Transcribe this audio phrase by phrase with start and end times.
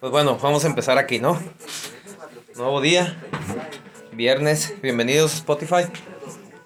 [0.00, 1.38] Pues bueno, vamos a empezar aquí, ¿no?
[2.56, 3.16] Nuevo día,
[4.12, 5.84] viernes, bienvenidos a Spotify.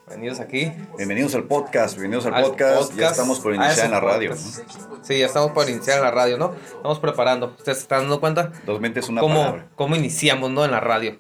[0.06, 0.70] Bienvenidos aquí.
[0.96, 2.94] Bienvenidos al podcast, bienvenidos al, podcast.
[2.94, 4.30] Ya estamos por Ah, iniciar en la radio.
[4.30, 4.60] podcast.
[5.02, 6.54] Sí, ya estamos por iniciar en la radio, ¿no?
[6.76, 7.54] Estamos preparando.
[7.58, 8.44] ¿Ustedes se están dando cuenta?
[8.44, 8.52] ¿no?
[8.66, 9.66] Dos mentes, una ¿Cómo, palabra.
[9.74, 10.64] ¿Cómo iniciamos, no?
[10.64, 11.18] En la radio.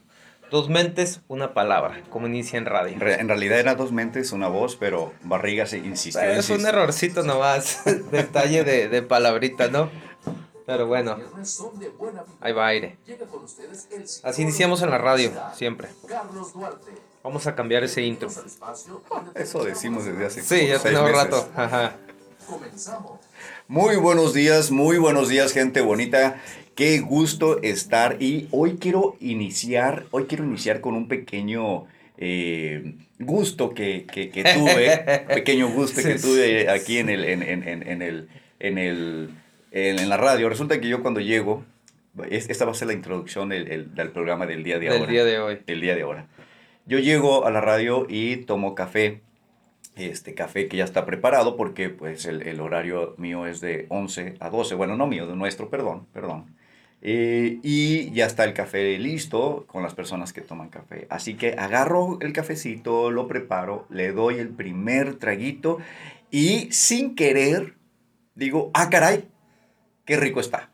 [0.50, 2.02] Dos mentes, una palabra.
[2.10, 2.92] ¿Cómo inicia en radio?
[2.92, 6.20] En re- En realidad era dos mentes, una voz, pero Barriga se insistió.
[6.22, 7.82] Es un errorcito nomás.
[8.12, 9.90] Detalle de, de palabrita, ¿no?
[10.66, 11.16] Pero bueno,
[12.40, 12.96] ahí va aire.
[14.22, 15.88] Así iniciamos en la radio, siempre.
[17.24, 18.28] Vamos a cambiar ese intro.
[19.34, 21.24] Eso decimos desde hace Sí, ya tenemos meses.
[21.24, 21.48] rato.
[21.56, 21.96] Ajá.
[23.68, 26.40] Muy buenos días, muy buenos días, gente bonita.
[26.74, 28.20] Qué gusto estar.
[28.22, 31.86] Y hoy quiero iniciar, hoy quiero iniciar con un pequeño
[32.18, 35.24] eh, gusto que, que- que tuve.
[35.34, 39.30] pequeño gusto que tuve aquí en el, en, en- en- en el, en el,
[39.72, 40.48] en, en la radio.
[40.48, 41.64] Resulta que yo cuando llego,
[42.30, 45.00] es- esta va a ser la introducción del, el- del programa del día de Del
[45.00, 45.58] ahora día de hoy.
[45.66, 46.26] el día de ahora.
[46.86, 49.20] Yo llego a la radio y tomo café,
[49.96, 54.34] este café que ya está preparado porque pues el, el horario mío es de 11
[54.40, 56.54] a 12, bueno, no mío, de nuestro, perdón, perdón.
[57.04, 61.06] Eh, y ya está el café listo con las personas que toman café.
[61.10, 65.78] Así que agarro el cafecito, lo preparo, le doy el primer traguito
[66.30, 67.74] y sin querer
[68.36, 69.24] digo, ah, caray,
[70.04, 70.70] qué rico está.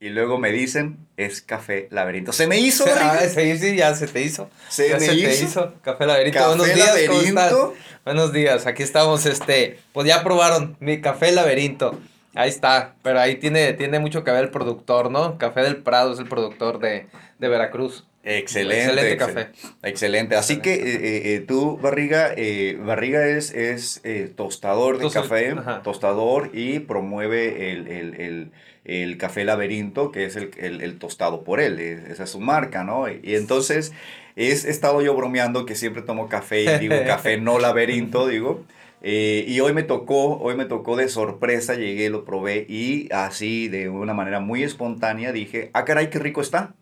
[0.00, 2.32] Y luego me dicen, es café laberinto.
[2.32, 3.34] Se me hizo, Ah, Ricky.
[3.34, 4.50] sí, sí, ya se te hizo.
[4.68, 5.44] Se ya me se te hizo.
[5.44, 5.74] hizo.
[5.82, 6.38] Café Laberinto.
[6.38, 7.34] Café Buenos días, ¿cómo están?
[7.34, 7.74] Laberinto.
[8.04, 11.98] Buenos días, aquí estamos, este, pues ya probaron mi Café Laberinto.
[12.34, 15.38] Ahí está, pero ahí tiene, tiene mucho que ver el productor, ¿no?
[15.38, 17.06] Café del Prado es el productor de,
[17.38, 18.04] de Veracruz.
[18.24, 18.84] Excelente.
[18.84, 19.88] Excelente excel- café.
[19.88, 20.36] Excelente.
[20.36, 25.82] Así que eh, eh, tú, Barriga, eh, Barriga es, es eh, tostador de café, ajá.
[25.82, 28.52] tostador y promueve el, el, el,
[28.84, 31.78] el café laberinto, que es el, el, el tostado por él.
[31.78, 33.08] es- Esa es su marca, ¿no?
[33.10, 33.92] Y, y entonces
[34.36, 38.64] es, he estado yo bromeando que siempre tomo café y digo café no laberinto, digo.
[39.02, 43.68] Eh, y hoy me tocó, hoy me tocó de sorpresa, llegué, lo probé y así
[43.68, 46.74] de una manera muy espontánea dije, ah, caray, qué rico está.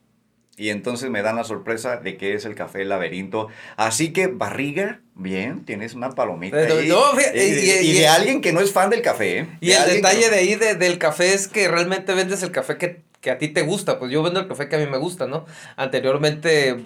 [0.57, 3.49] Y entonces me dan la sorpresa de que es el café laberinto.
[3.77, 6.57] Así que, barriga, bien, tienes una palomita.
[6.59, 6.89] Pero ahí.
[6.89, 7.01] no,
[7.35, 9.39] y- y, y- de alguien que no es fan del café.
[9.39, 9.47] ¿eh?
[9.61, 12.77] Y el detalle no- de ahí de- del café es que realmente vendes el café
[12.77, 13.99] que, que a ti te gusta.
[13.99, 15.47] Pues yo vendo el café que a mí me gusta, ¿no?
[15.77, 16.77] Anteriormente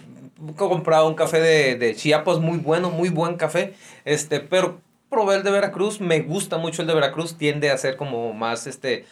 [0.56, 3.74] compraba un café de, de Chiapas muy bueno, muy buen café.
[4.04, 7.96] Este, pero probé el de Veracruz, me gusta mucho el de Veracruz, tiende a ser
[7.96, 9.06] como más, este,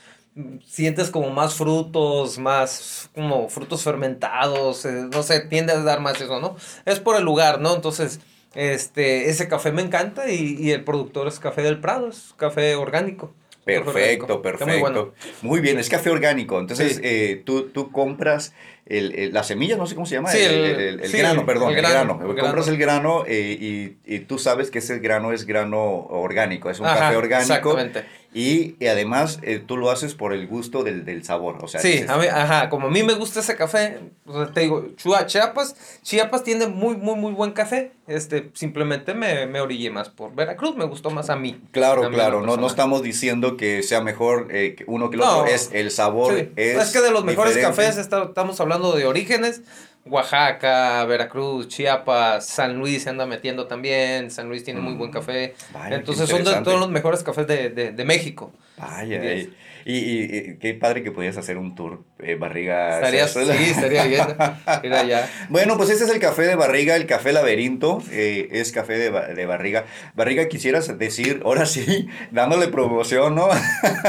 [0.66, 6.20] sientes como más frutos, más como frutos fermentados, eh, no sé, tiende a dar más
[6.20, 6.56] eso, ¿no?
[6.84, 7.74] Es por el lugar, ¿no?
[7.74, 8.20] Entonces,
[8.54, 12.74] este, ese café me encanta y, y el productor es Café del Prado, es café
[12.76, 13.32] orgánico.
[13.64, 14.66] Perfecto, perfecto.
[14.70, 15.12] Muy bueno.
[15.40, 16.60] Muy bien, es café orgánico.
[16.60, 17.00] Entonces, Sí.
[17.02, 18.52] eh, tú, tú compras
[18.84, 20.28] el, el- la semilla, no sé cómo se llama.
[20.28, 20.54] Sí, el,
[21.00, 24.80] el- sí, grano, perdón, el grano, Compras el grano eh, y, y tú sabes que
[24.80, 27.54] ese grano es grano orgánico, es un Ajá, café orgánico.
[27.54, 28.04] Exactamente.
[28.34, 31.58] Y, y además eh, tú lo haces por el gusto del, del sabor.
[31.62, 34.32] O sea, Sí, dices, a mí, ajá, como a mí me gusta ese café, o
[34.44, 39.46] sea, te digo, Chua- Chiapas, Chiapas tiene muy, muy, muy buen café, este, simplemente me,
[39.46, 41.60] me orillé más por Veracruz, me gustó más a mí.
[41.70, 45.22] Claro, A mí claro, no, no estamos diciendo que sea mejor eh, uno que el
[45.22, 45.38] No.
[45.38, 46.34] otro, es el sabor.
[46.34, 47.82] Sí, Es, Es, que de los mejores diferente.
[47.82, 49.62] cafés está- estamos hablando de orígenes,
[50.06, 55.14] Oaxaca, Veracruz, Chiapas, San Luis se anda metiendo también, San Luis tiene muy buen Mm,
[55.14, 58.52] café, vaya, entonces son de todos los mejores cafés de, de, de México.
[58.76, 59.50] Vaya, y,
[59.86, 62.96] y- y qué padre que podías hacer un tour, eh, barriga.
[62.96, 64.26] Estaría, sí, estaría bien
[64.82, 65.28] ir allá.
[65.48, 69.10] Bueno, pues este es el café de barriga, el café laberinto, eh, es café de,
[69.34, 69.84] de barriga.
[70.14, 73.48] Barriga, quisieras decir, ahora sí, dándole promoción, ¿no?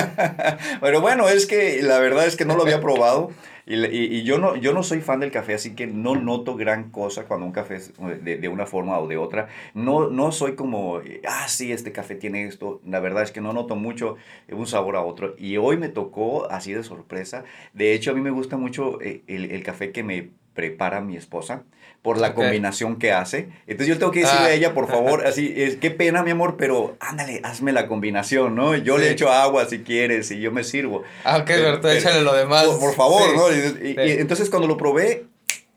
[0.82, 3.32] Pero bueno, es que la verdad es que no lo había probado.
[3.66, 6.56] Y, y- y yo, no, yo no soy fan del café, así que no noto
[6.56, 7.94] gran cosa cuando un café es
[8.24, 9.48] de, de una forma o de otra.
[9.74, 12.80] No, no soy como, eh, ah, sí, este café tiene esto.
[12.86, 14.18] La verdad es que no noto mucho
[14.52, 15.36] un sabor a otro.
[15.38, 17.44] Y hoy me tocó así de sorpresa.
[17.74, 21.18] De hecho, a mí me gusta mucho eh, el, el café que me prepara mi
[21.18, 21.64] esposa
[22.06, 23.50] por la combinación que hace.
[23.66, 24.46] Entonces yo tengo que decirle Ah.
[24.46, 28.56] a ella, por favor, así, es, qué pena, mi amor, pero ándale, hazme la combinación,
[28.56, 28.76] ¿no?
[28.76, 31.02] Yo le echo agua si quieres y yo me sirvo.
[31.24, 32.66] Ah, ok, Pero- pero échale lo demás.
[32.66, 33.36] Por, por favor, Sí.
[33.36, 33.52] ¿no?
[33.52, 33.56] Y,
[33.90, 33.96] y- sí.
[33.98, 35.26] y entonces cuando lo probé,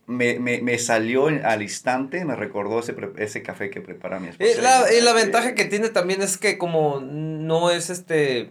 [0.06, 4.50] me, me, me salió al instante, me recordó ese, ese café que prepara mi esposa.
[4.50, 8.50] Y la, y la Eh, ventaja que tiene también es que como no es este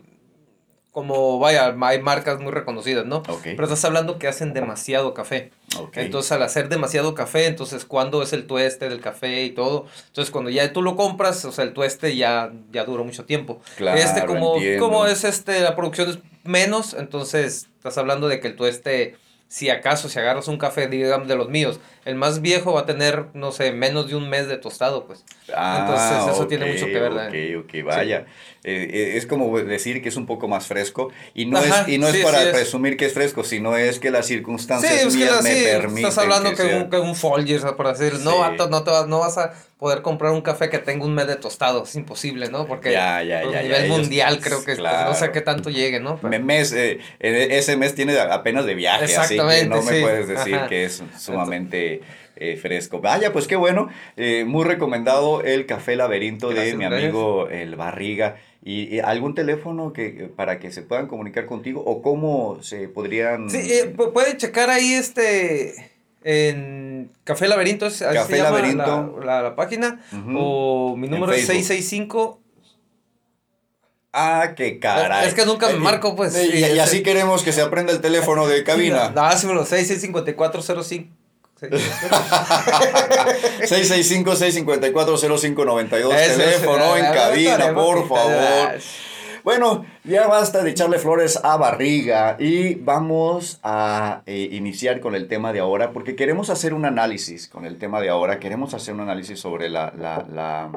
[0.97, 3.17] como, vaya, hay marcas muy reconocidas, ¿no?
[3.17, 3.41] Ok.
[3.43, 5.51] Pero estás hablando que hacen demasiado café.
[5.77, 5.97] Ok.
[5.97, 9.85] Entonces, al hacer demasiado café, entonces, ¿cuándo es el tueste del café y todo?
[10.07, 13.61] Entonces, cuando ya tú lo compras, o sea, el tueste ya, ya duró mucho tiempo.
[13.75, 14.83] Claro, este, como, entiendo.
[14.83, 19.17] como es este, la producción es menos, entonces, estás hablando de que el tueste,
[19.47, 22.85] si acaso, si agarras un café, digamos, de los míos, el más viejo va a
[22.85, 25.23] tener, no sé, menos de un mes de tostado, pues.
[25.55, 27.57] Ah, Entonces, eso tiene ok, mucho que ver, Ok, ¿eh?
[27.57, 28.25] ok, vaya.
[28.63, 31.89] Eh, eh, es como decir que es un poco más fresco y no Ajá, es,
[31.89, 32.53] y no sí, es para sí es.
[32.53, 35.55] presumir que es fresco, sino es que las circunstancias Sí, es que mías la- me
[35.55, 38.23] sí, permiten estás hablando que, sea- un, que un Folgers, por decir, Sí.
[38.25, 41.27] no, no, te vas, no vas a poder comprar un café que tenga un mes
[41.27, 42.65] de tostado, es imposible, ¿no?
[42.65, 45.09] Porque Ya, ya, a ya, ya, nivel ellos- mundial creo que claro.
[45.09, 46.15] no sé qué tanto llegue, ¿no?
[46.17, 49.93] Pero- Me- mes, eh, eh, ese mes tiene apenas de viaje, así que no me
[49.93, 50.01] sí.
[50.01, 50.67] puedes decir Ajá.
[50.67, 52.01] que es sumamente
[52.39, 53.01] eh, fresco.
[53.01, 53.89] Vaya, pues qué bueno.
[54.15, 58.37] eh, muy recomendado el Café Laberinto de mi amigo el Barriga.
[58.63, 63.49] ¿Y, y algún teléfono que para que se puedan comunicar contigo o cómo se podrían...
[63.49, 65.73] Sí, eh, pu- puede checar ahí este
[66.23, 69.19] en Café Laberinto, es- así Café se llama Laberinto.
[69.19, 70.01] La, la- la página,
[70.35, 71.63] o mi número es Facebook.
[71.67, 72.41] 665.
[74.13, 75.27] Ah, qué caray.
[75.27, 76.35] Es que nunca me Eh, marco, pues.
[76.35, 79.09] Y, y Ese- así queremos que se aprenda el teléfono de cabina.
[79.09, 81.13] No, sí me lo 665405.
[81.59, 81.65] Sí.
[83.67, 86.13] 665-654-0592.
[86.15, 88.79] Eso, Teléfono eso, en cabina, por favor.
[89.47, 95.29] Bueno, ya basta de echarle flores a barriga y vamos a eh, iniciar con el
[95.29, 98.41] tema de ahora porque queremos hacer un análisis con el tema de ahora.
[98.41, 100.69] Queremos hacer un análisis sobre la, la, la,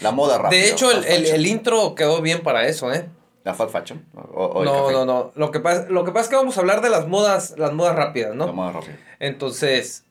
[0.00, 0.58] la moda rápida.
[0.58, 3.10] De hecho, el, el, intro quedó bien para eso, ¿eh?
[3.44, 4.02] ¿La fast fashion?
[4.14, 5.32] O- o el No, no, no.
[5.34, 7.74] Lo que, pasa, lo que pasa es que vamos a hablar de las modas, las
[7.74, 8.50] modas rápidas, ¿no?
[8.54, 8.96] moda rápida.
[9.18, 10.06] Entonces,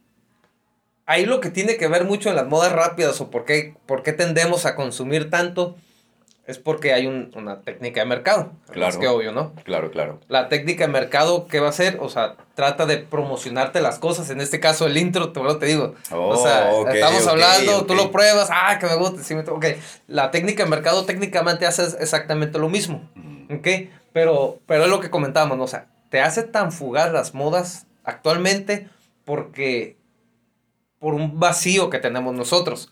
[1.07, 4.03] ahí lo que tiene que ver mucho en las modas rápidas o por qué, por
[4.03, 5.77] qué tendemos a consumir tanto
[6.45, 8.51] es porque hay un- una técnica de mercado.
[8.71, 8.91] Claro.
[8.91, 9.53] Es que obvio, ¿no?
[9.63, 10.19] Claro, claro.
[10.27, 11.97] La técnica de mercado, ¿qué va a hacer?
[12.01, 14.29] O sea, trata de promocionarte las cosas.
[14.29, 15.95] En este caso, el intro, te, bueno, te digo.
[16.11, 19.23] o sea, Oh, estamos hablando, tú lo pruebas, ah, que me gusta.
[19.23, 19.65] Sí, me ok,
[20.07, 23.09] la técnica de mercado técnicamente hace exactamente lo mismo.
[23.15, 23.53] Mm.
[23.55, 23.67] ¿Ok?
[24.11, 25.63] Pero, pero es lo que comentábamos, ¿no?
[25.63, 28.89] O sea, te hace tan fugaz las modas actualmente
[29.25, 29.95] porque
[30.99, 32.91] por un vacío que tenemos nosotros.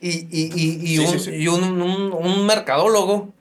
[0.00, 1.30] Y, y, y, y Sí, un, sí, sí.
[1.36, 3.32] y un, un- un mercadólogo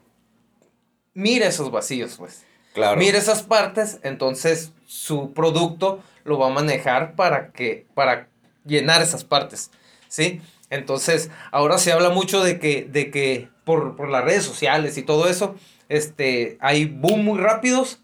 [1.13, 2.43] mira esos vacíos, pues.
[2.73, 2.97] Claro.
[2.99, 8.27] Mira esas partes, entonces su producto lo va a manejar para que para
[8.65, 9.71] llenar esas partes,
[10.09, 10.41] ¿sí?
[10.69, 15.03] Entonces, ahora se habla mucho de que de que por, por las redes sociales y
[15.03, 15.55] todo eso,
[15.89, 17.99] este hay boom muy rápidos,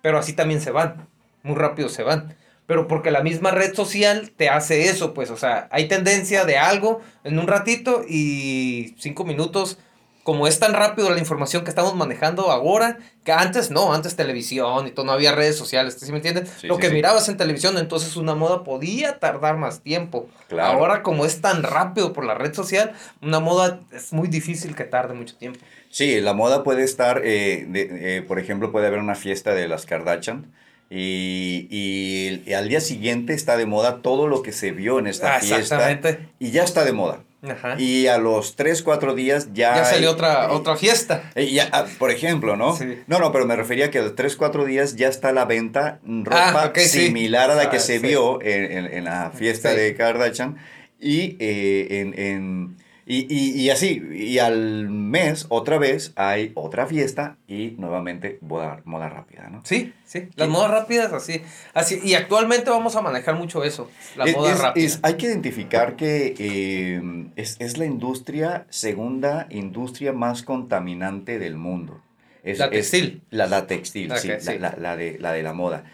[0.00, 1.08] pero así también se van.
[1.42, 2.34] Muy rápido se van.
[2.66, 6.56] Pero porque la misma red social te hace eso, pues, o sea, hay tendencia de
[6.56, 9.78] algo en un ratito y cinco minutos
[10.22, 14.86] como es tan rápido la información que estamos manejando ahora, que antes no, antes televisión
[14.86, 16.50] y todo, no había redes sociales, ¿sí me entiendes?
[16.62, 16.94] Sí, Lo sí, que sí.
[16.94, 20.30] mirabas en televisión, entonces una moda podía tardar más tiempo.
[20.48, 20.78] Claro.
[20.78, 24.84] Ahora como es tan rápido por la red social, una moda es muy difícil que
[24.84, 25.60] tarde mucho tiempo.
[25.90, 29.68] Sí, la moda puede estar, eh, de- eh, por ejemplo, puede haber una fiesta de
[29.68, 30.50] las Kardashian
[30.96, 35.06] y, y- y al día siguiente está de moda todo lo que se vio en
[35.06, 36.28] esta Ah, fiesta exactamente.
[36.38, 37.20] y ya está de moda.
[37.46, 37.78] Ajá.
[37.78, 39.74] Y a los 3, 4 días ya...
[39.76, 41.30] ya salió hay- otra, eh, otra fiesta.
[41.34, 42.74] eh, ya, ah, por ejemplo, ¿no?
[42.76, 42.98] Sí.
[43.06, 45.98] No, no, pero me refería que a los 3, 4 días ya está la venta
[46.06, 46.88] ropa Ah, sí.
[47.06, 48.06] similar a la que Ah, se sí.
[48.06, 50.56] vio en, en- en la fiesta de Kardashian
[51.00, 52.18] y eh, en...
[52.18, 52.76] en-
[53.06, 58.80] y, y- y así, y al mes otra vez hay otra fiesta y nuevamente moda,
[58.84, 59.60] moda rápida, ¿no?
[59.64, 60.28] Sí, sí.
[60.36, 61.42] Las modas rápidas así.
[61.74, 62.00] así.
[62.02, 64.86] Y actualmente vamos a manejar mucho eso, la Es- moda es- rápida.
[64.86, 71.56] es- hay que identificar que eh, es, es la industria, segunda industria más contaminante del
[71.56, 72.00] mundo.
[72.42, 73.22] La textil.
[73.30, 74.58] la, la textil, sí, la- sí.
[74.58, 75.84] La, la de, la de la moda.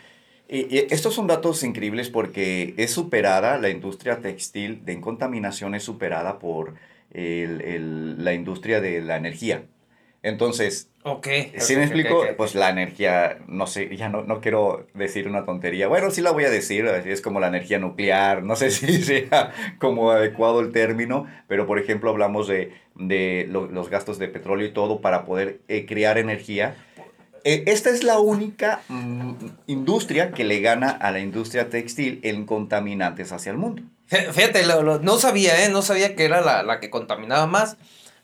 [0.48, 5.84] Y, y estos son datos increíbles porque es superada, la industria textil de contaminación es
[5.84, 6.74] superada por
[7.12, 9.64] el- el- la industria de la energía.
[10.22, 11.26] Entonces, Ok.
[11.56, 12.22] ¿Sí me explico?
[12.36, 15.88] Pues la energía, no sé, ya no, no quiero decir una tontería.
[15.88, 19.50] Bueno, sí la voy a decir, es como la energía nuclear, no sé si sea
[19.78, 24.66] como adecuado el término, pero por ejemplo hablamos de, de lo- los gastos de petróleo
[24.66, 26.76] y todo para poder eh, crear energía.
[27.44, 29.32] Eh, esta es la única mm,
[29.66, 33.82] industria que le gana a la industria textil en contaminantes hacia el mundo.
[34.10, 35.68] Fí- Fíjate, lo- lo- no sabía, ¿eh?
[35.68, 37.76] No sabía que era la, la que contaminaba más,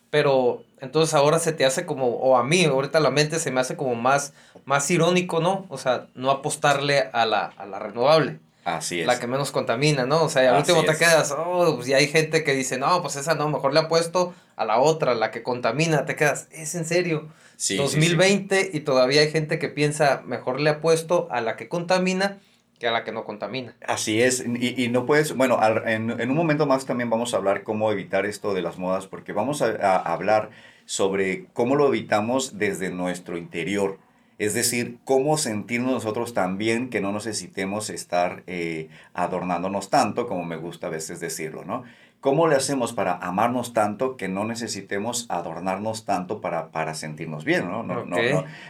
[0.09, 3.59] pero entonces ahora se te hace como, o a mí, ahorita la mente se me
[3.61, 4.33] hace como más,
[4.65, 5.65] más irónico, ¿no?
[5.69, 8.39] O sea, no apostarle a la, a la renovable.
[8.65, 9.07] Así es.
[9.07, 10.23] La que menos contamina, ¿no?
[10.23, 13.15] O sea, al último te quedas, oh, pues y hay gente que dice, no, pues
[13.15, 16.83] esa no, mejor le apuesto a la otra, la que contamina, te quedas, es en
[16.85, 17.29] serio.
[17.55, 22.39] Sí, 2020 y todavía hay gente que piensa, mejor le apuesto a la que contamina
[22.79, 23.75] que a la que no contamina.
[23.87, 27.37] Así es, y, y no puedes, bueno, en, en, un momento más también vamos a
[27.37, 30.51] hablar cómo evitar esto de las modas, porque vamos a, a hablar
[30.85, 33.99] sobre cómo lo evitamos desde nuestro interior.
[34.39, 40.57] Es decir, cómo sentirnos nosotros también que no necesitemos estar eh, adornándonos tanto, como me
[40.57, 41.83] gusta a veces decirlo, ¿no?
[42.19, 47.69] ¿Cómo le hacemos para amarnos tanto que no necesitemos adornarnos tanto para, para sentirnos bien,
[47.69, 47.83] ¿no?
[47.83, 48.17] No, no,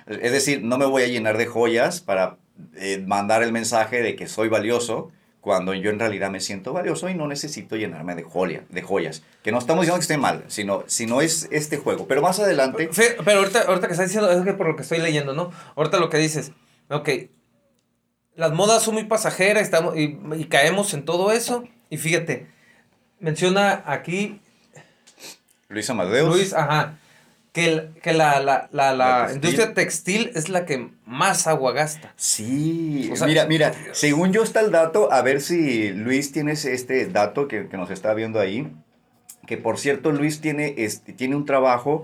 [0.07, 2.37] Es decir, no me voy a llenar de joyas para
[2.75, 5.11] eh, mandar el mensaje de que soy valioso,
[5.41, 9.23] cuando yo en realidad me siento valioso y no necesito llenarme de, joya, de joyas.
[9.43, 12.05] Que no estamos diciendo que esté mal, sino, sino es este juego.
[12.07, 12.89] Pero más adelante...
[13.23, 15.51] pero ahorita, ahorita que estás diciendo, es que por lo que estoy leyendo, ¿no?
[15.75, 16.51] Ahorita lo que dices,
[16.89, 17.09] ok,
[18.35, 21.63] las modas son muy pasajeras estamos, y, y caemos en todo eso.
[21.89, 22.47] Y fíjate,
[23.19, 24.41] menciona aquí...
[25.69, 26.35] Luis Amadeus.
[26.35, 26.97] Luis, ajá
[27.57, 32.13] que, que la, la, la, la industria textil es la que más agua gasta.
[32.15, 37.47] Sí, mira, mira, según yo está el dato, a ver si Luis tienes este dato
[37.47, 38.71] que, que nos está viendo ahí,
[39.47, 42.03] que por cierto Luis tiene, este, tiene un trabajo,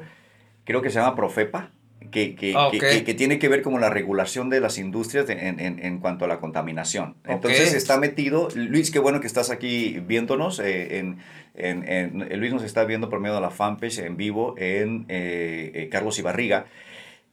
[0.64, 1.70] creo que se llama Profepa,
[2.14, 5.60] que, que, ah, que, que, tiene que ver como la regulación de las industrias en,
[5.60, 7.16] en, en, cuanto a la contaminación.
[7.26, 11.18] Entonces está metido, Luis, qué bueno que estás aquí viéndonos eh, en
[11.56, 15.72] en, en, Luis nos está viendo por medio de la fanpage en vivo en eh,
[15.74, 16.66] eh, Carlos Ibarriga.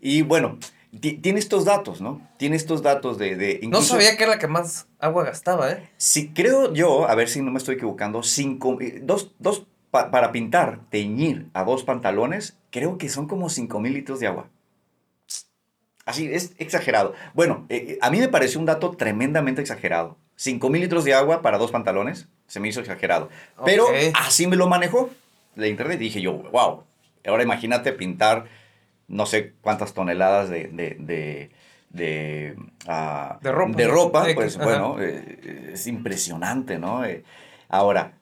[0.00, 0.58] Y bueno,
[1.00, 2.26] tiene estos datos, ¿no?
[2.36, 3.36] Tiene estos datos de...
[3.36, 5.88] de no sabía que era la que más agua gastaba, ¿eh?
[5.96, 10.30] Sí, creo yo, a ver si no me estoy equivocando, cinco, eh, dos, dos para
[10.30, 14.48] pintar, teñir a dos pantalones, creo que son como 5 mil litros de agua.
[16.10, 17.14] Así, es exagerado.
[17.34, 17.66] Bueno,
[18.00, 20.16] a mí me pareció un dato tremendamente exagerado.
[20.36, 23.28] 5 mil litros de agua para dos pantalones, se me hizo exagerado.
[23.64, 25.10] Pero así me lo manejó
[25.54, 26.00] la internet.
[26.00, 26.84] Y dije yo, wow,
[27.26, 28.46] ahora imagínate pintar
[29.06, 31.50] no sé cuántas toneladas de, de, de,
[31.90, 33.76] de, ah, ropa.
[33.76, 37.04] De ropa, pues bueno, eh, es impresionante, ¿no?
[37.04, 37.24] Eh,
[37.68, 38.14] ahora,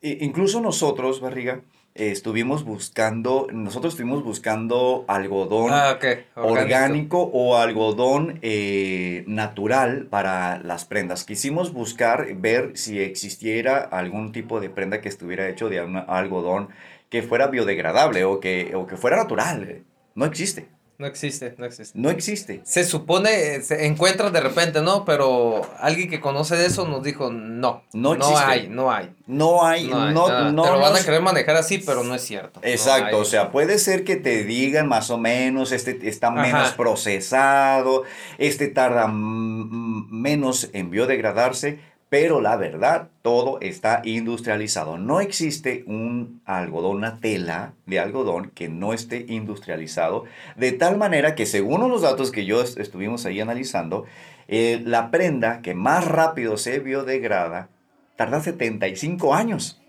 [0.00, 1.60] incluso nosotros, Barriga,
[2.00, 5.98] estuvimos buscando, nosotros estuvimos buscando algodón ah,
[6.34, 7.22] orgánico.
[7.22, 11.24] o algodón eh, natural para las prendas.
[11.24, 16.68] Quisimos buscar, ver si existiera algún tipo de prenda que estuviera hecho de algodón
[17.10, 19.82] que fuera biodegradable o que, o que fuera natural.
[20.14, 20.68] No existe.
[21.00, 21.98] No existe, no existe.
[21.98, 22.60] No existe.
[22.62, 25.06] Se supone, se encuentra de repente, ¿no?
[25.06, 27.84] Pero alguien que conoce de eso nos dijo, no.
[27.94, 28.34] No existe.
[28.34, 29.14] No hay, no hay.
[29.26, 32.20] No hay, no, no, no, Te lo van a querer manejar así, pero no es
[32.20, 32.60] cierto.
[32.62, 38.02] Exacto, o sea, puede ser que te digan más o menos, este está menos procesado,
[38.36, 41.78] este tarda menos en biodegradarse,
[42.10, 44.98] pero la verdad, todo está industrializado.
[44.98, 50.24] No existe un algodón, una tela de algodón que no esté industrializado,
[50.56, 54.04] de tal manera que según los datos que yo estuvimos ahí analizando,
[54.48, 57.68] eh, la prenda que más rápido se biodegrada
[58.16, 59.79] tarda 75 años.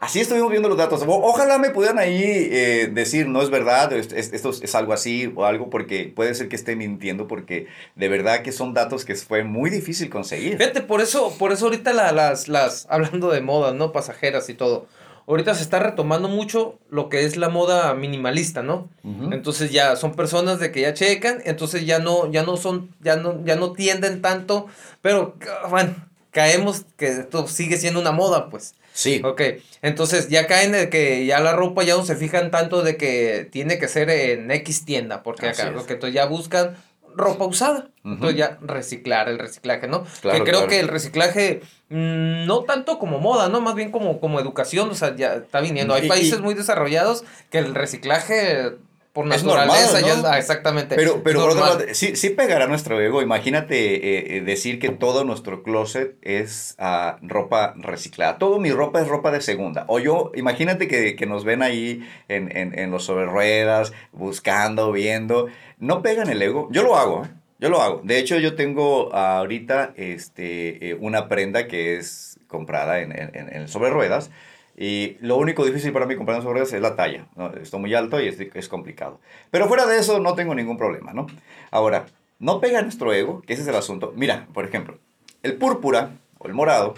[0.00, 1.02] Así estuvimos viendo los datos.
[1.06, 5.70] ojalá me pudieran ahí eh, decir, no es verdad, esto es, algo así o algo,
[5.70, 9.70] porque puede ser que esté mintiendo, porque de verdad que son datos que fue muy
[9.70, 10.56] difícil conseguir.
[10.56, 13.90] Fíjate, por eso, por eso ahorita las, las, hablando de moda, ¿no?
[13.90, 14.86] Pasajeras y todo.
[15.26, 18.88] Ahorita se está retomando mucho lo que es la moda minimalista, ¿no?
[19.32, 23.16] Entonces ya son personas de que ya checan, entonces ya no, ya no son, ya
[23.16, 24.68] no, ya no tienden tanto,
[25.02, 25.34] pero
[25.68, 25.96] bueno,
[26.30, 28.76] caemos que esto sigue siendo una moda, pues.
[28.98, 29.22] Sí.
[29.24, 29.40] Ok,
[29.80, 33.48] entonces ya caen de que ya la ropa ya no se fijan tanto de que
[33.48, 36.76] tiene que ser en X tienda, porque acá, lo que entonces ya buscan
[37.14, 37.90] ropa usada.
[38.04, 40.04] Entonces ya reciclar, el reciclaje, ¿no?
[40.04, 43.60] que creo que el reciclaje, mm, no tanto como moda, ¿no?
[43.60, 45.94] Más bien como, como educación, o sea, ya está viniendo.
[45.94, 48.78] Hay países muy desarrollados que el reciclaje
[49.18, 50.94] por naturaleza, ya ah, exactamente.
[50.94, 51.50] Pero, pero
[51.92, 53.20] sí, sí pegará nuestro ego.
[53.20, 58.38] Imagínate eh, eh, decir que todo nuestro closet es uh, ropa reciclada.
[58.38, 59.86] Todo mi ropa es ropa de segunda.
[59.88, 64.92] O yo, imagínate que, que nos ven ahí en, en, en, los sobre ruedas, buscando,
[64.92, 65.48] viendo.
[65.78, 66.68] No pegan el ego.
[66.70, 67.28] Yo lo hago, ¿eh?
[67.58, 68.00] Yo lo hago.
[68.04, 73.90] De hecho, yo tengo ahorita este, una prenda que es comprada en, en, en sobre
[73.90, 74.30] ruedas
[74.80, 77.26] y lo único difícil para mí comprar sobre es la talla.
[77.34, 77.52] ¿no?
[77.54, 79.18] Estoy muy alto y es, es, complicado.
[79.50, 81.26] Pero fuera de eso no tengo ningún problema, ¿no?
[81.72, 82.06] Ahora,
[82.38, 84.12] no pega nuestro ego, que ese es el asunto.
[84.14, 84.98] Mira, por ejemplo,
[85.42, 86.94] el púrpura o el morado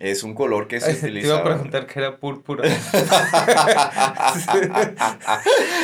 [0.00, 1.26] Es un color que se utiliza.
[1.28, 2.66] Te iba a preguntar que era púrpura.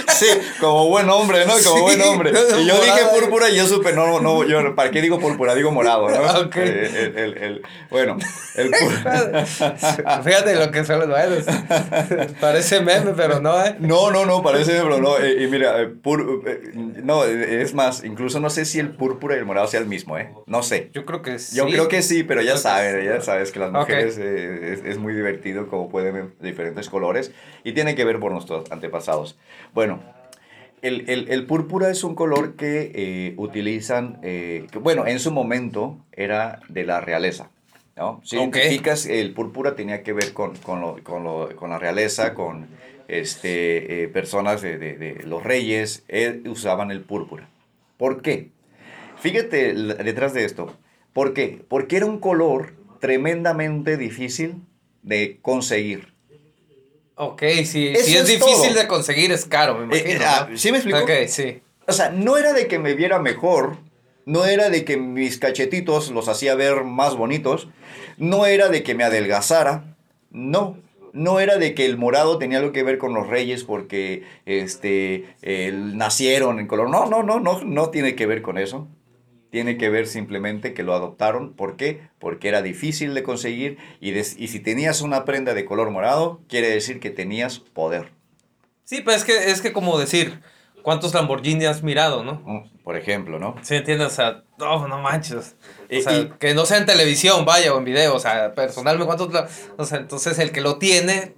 [0.08, 0.26] sí,
[0.58, 1.52] como buen hombre, ¿no?
[1.62, 2.30] Como buen hombre.
[2.30, 5.54] Y yo dije púrpura y yo supe, no, no, yo, ¿para qué digo púrpura?
[5.54, 6.16] Digo morado, ¿no?
[6.46, 6.56] Ok.
[6.56, 8.16] Eh, el, el, el, bueno,
[8.54, 8.75] el
[10.25, 11.44] Fíjate lo que son los bailes.
[12.40, 13.76] Parece meme, pero no, ¿eh?
[13.80, 15.18] No, no, no, parece meme, pero no.
[15.18, 16.42] Eh, y mira, eh, pur,
[16.75, 20.16] no, es más, incluso no sé si el púrpura y el morado sea el mismo,
[20.16, 20.32] ¿eh?
[20.46, 20.88] No sé.
[20.94, 21.54] Yo creo que sí.
[21.54, 24.18] Yo creo que sí, pero ya sabes, ya sabes que las mujeres es,
[24.84, 27.32] es, muy divertido como pueden ver diferentes colores
[27.64, 29.38] y tiene que ver por nuestros antepasados.
[29.75, 30.00] Bueno,
[30.82, 35.32] el, el, el púrpura es un color que eh, utilizan, eh, que, bueno, en su
[35.32, 37.50] momento era de la realeza.
[37.96, 38.20] ¿no?
[38.25, 38.62] Si okay.
[38.62, 42.66] identificas, el púrpura tenía que ver con, con, lo, con, lo, con la realeza, con
[43.08, 47.48] este, eh, personas de, de, de, los reyes, eh, usaban el púrpura.
[47.96, 48.50] ¿Por qué?
[49.18, 50.76] Fíjate detrás de esto.
[51.12, 51.64] ¿Por qué?
[51.68, 54.62] Porque era un color tremendamente difícil
[55.02, 56.14] de conseguir.
[57.14, 58.82] Ok, si, si es, es, difícil todo.
[58.82, 60.20] de conseguir, es caro, me imagino.
[60.20, 60.98] Eh, ah, ¿Sí me explico?
[60.98, 61.62] Ok, sí.
[61.86, 63.78] O sea, no era de que me viera mejor,
[64.26, 67.68] no era de que mis cachetitos los hacía ver más bonitos,
[68.18, 69.96] no era de que me adelgazara,
[70.30, 70.78] no.
[71.14, 75.24] No era de que el morado tenía algo que ver con los reyes porque este,
[75.40, 76.90] eh, nacieron en color.
[76.90, 78.86] No, no, no, no, no tiene que ver con eso
[79.56, 81.54] tiene que ver simplemente que lo adoptaron.
[81.54, 82.10] ¿Por qué?
[82.18, 86.42] Porque era difícil de conseguir y, de, y, si tenías una prenda de color morado,
[86.46, 88.12] quiere decir que tenías poder.
[88.84, 90.42] Sí, pues es que, es que como decir,
[90.82, 92.42] ¿cuántos Lamborghini has mirado, no?
[92.44, 93.54] Mm, por ejemplo, ¿no?
[93.62, 95.56] Sí, entiendes, o sea, oh, no manches.
[95.90, 99.06] O sea, y, que no sea en televisión, vaya, o en video, o sea, personalmente,
[99.06, 99.50] ¿cuántos?
[99.78, 101.34] O sea, entonces el que lo tiene,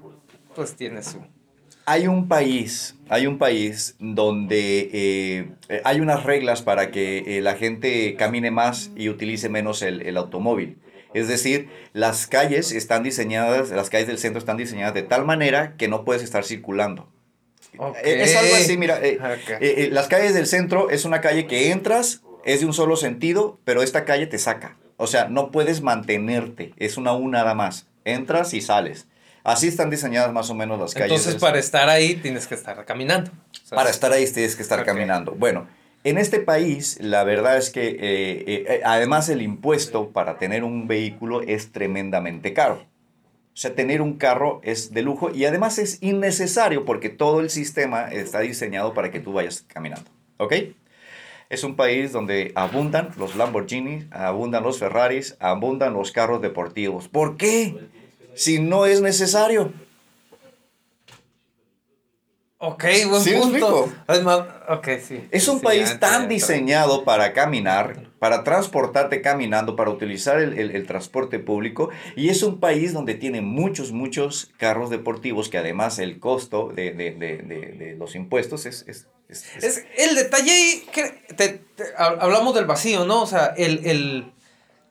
[0.56, 1.22] pues tiene su
[1.88, 7.54] hay un país, hay un país donde eh, hay unas reglas para que eh, la
[7.54, 10.76] gente camine más y utilice menos el, el, automóvil.
[11.14, 15.76] Es decir, las calles están diseñadas, las calles del centro están diseñadas de tal manera
[15.78, 17.08] que no puedes estar circulando.
[17.78, 18.20] Okay.
[18.20, 19.90] Es algo así, mira, eh, okay.
[19.90, 23.82] las calles del centro es una calle que entras, es de un solo sentido, pero
[23.82, 24.76] esta calle te saca.
[24.98, 27.86] O sea, no puedes mantenerte, es una U nada más.
[28.04, 29.06] Entras y sales.
[29.48, 31.10] Así están diseñadas más o menos las calles.
[31.18, 33.30] Entonces, para estar ahí tienes que estar caminando.
[33.30, 34.92] O sea, para estar ahí tienes que estar okay.
[34.92, 35.32] caminando.
[35.32, 35.66] Bueno,
[36.04, 40.86] en este país, la verdad es que eh, eh, además el impuesto para tener un
[40.86, 42.86] vehículo es tremendamente caro.
[43.58, 47.50] O sea, tener un carro es de lujo y además es innecesario porque todo el
[47.50, 50.08] sistema está diseñado para que tú vayas caminando.
[50.36, 50.54] ¿Ok?
[51.50, 57.08] Es un país donde abundan los Lamborghinis, abundan los Ferraris, abundan los carros deportivos.
[57.08, 57.74] ¿Por qué?
[58.38, 59.72] Si no es necesario.
[62.60, 63.88] Ok, buen ¿Sí punto.
[64.68, 65.28] Okay, sí.
[65.30, 70.86] Es un país tan diseñado para caminar, para transportarte caminando, para utilizar el, el, el,
[70.86, 71.90] transporte público.
[72.16, 76.92] Y es un país donde tiene muchos, muchos carros deportivos que además el costo de,
[76.92, 78.84] de, de, de los impuestos es...
[78.88, 83.22] es, es, es, el detalle que te, te, hablamos del vacío, ¿no?
[83.22, 84.32] O sea, el, el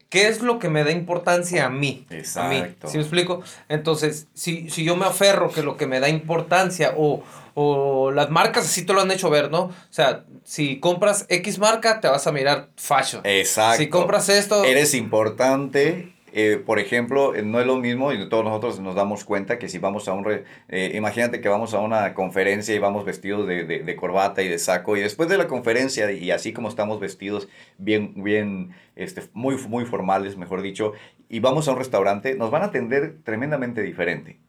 [0.09, 2.05] ¿Qué es lo que me da importancia a mí?
[2.09, 2.47] Exacto.
[2.47, 3.41] A mí, ¿Sí me explico?
[3.67, 7.23] Entonces, si, si yo me aferro que lo que me da importancia o,
[7.55, 9.63] o las marcas así te lo han hecho ver, ¿no?
[9.63, 13.21] O sea, si compras X marca, te vas a mirar fashion.
[13.25, 13.77] Exacto.
[13.79, 14.63] Si compras esto...
[14.63, 19.23] Eres importante eh, por ejemplo, eh, no es lo mismo y todos nosotros nos damos
[19.23, 20.25] cuenta que si vamos a un...
[20.25, 24.41] Re, eh, imagínate que vamos a una conferencia y vamos vestidos de, de, de, corbata
[24.41, 28.71] y de saco y después de la conferencia y así como estamos vestidos bien, bien,
[28.95, 30.93] este, muy, muy formales, mejor dicho,
[31.29, 34.39] y vamos a un restaurante, nos van a atender tremendamente diferente.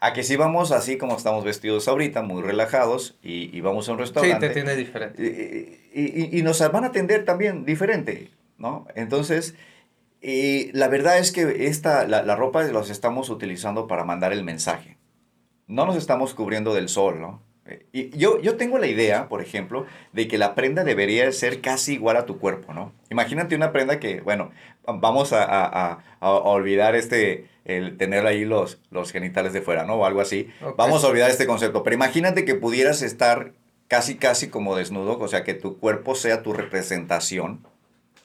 [0.00, 3.92] A que si vamos así como estamos vestidos ahorita, muy relajados, y, y vamos a
[3.92, 4.48] un restaurante.
[4.48, 5.22] Sí, te tiene diferente.
[5.94, 8.88] Y, y, y, nos van a atender también diferente, ¿no?
[8.96, 9.54] Entonces,
[10.22, 14.44] y la verdad es que esta, la, la ropa los estamos utilizando para mandar el
[14.44, 14.96] mensaje.
[15.66, 17.42] No nos estamos cubriendo del sol, ¿no?
[17.92, 21.94] Y yo, yo tengo la idea, por ejemplo, de que la prenda debería ser casi
[21.94, 22.92] igual a tu cuerpo, ¿no?
[23.10, 24.50] Imagínate una prenda que, bueno,
[24.86, 29.84] vamos a, a, a, a olvidar este, el tener ahí los, los genitales de fuera,
[29.84, 29.94] ¿no?
[29.94, 30.50] O algo así.
[30.60, 30.74] Okay.
[30.76, 31.82] Vamos a olvidar este concepto.
[31.82, 33.52] Pero imagínate que pudieras estar
[33.88, 37.66] casi, casi como desnudo, o sea, que tu cuerpo sea tu representación,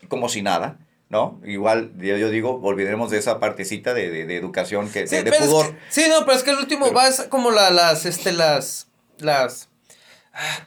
[0.10, 0.80] como si nada
[1.10, 1.40] ¿no?
[1.46, 5.24] Igual, yo, yo, digo, olvidaremos de esa partecita de, de, de educación, que, sí, de,
[5.24, 5.68] de pudor.
[5.68, 8.06] Es que, sí, no, pero es que el último pero, va es como la, las,
[8.06, 8.88] este, las,
[9.20, 9.70] las...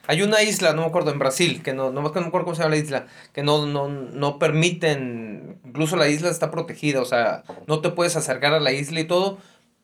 [0.07, 2.63] Hay una isla, no me acuerdo, en Brasil, que no, no me acuerdo cómo se
[2.63, 7.43] llama la isla, que no, no, no permiten, incluso la isla está protegida, o sea,
[7.67, 9.37] no te puedes acercar a la isla y todo,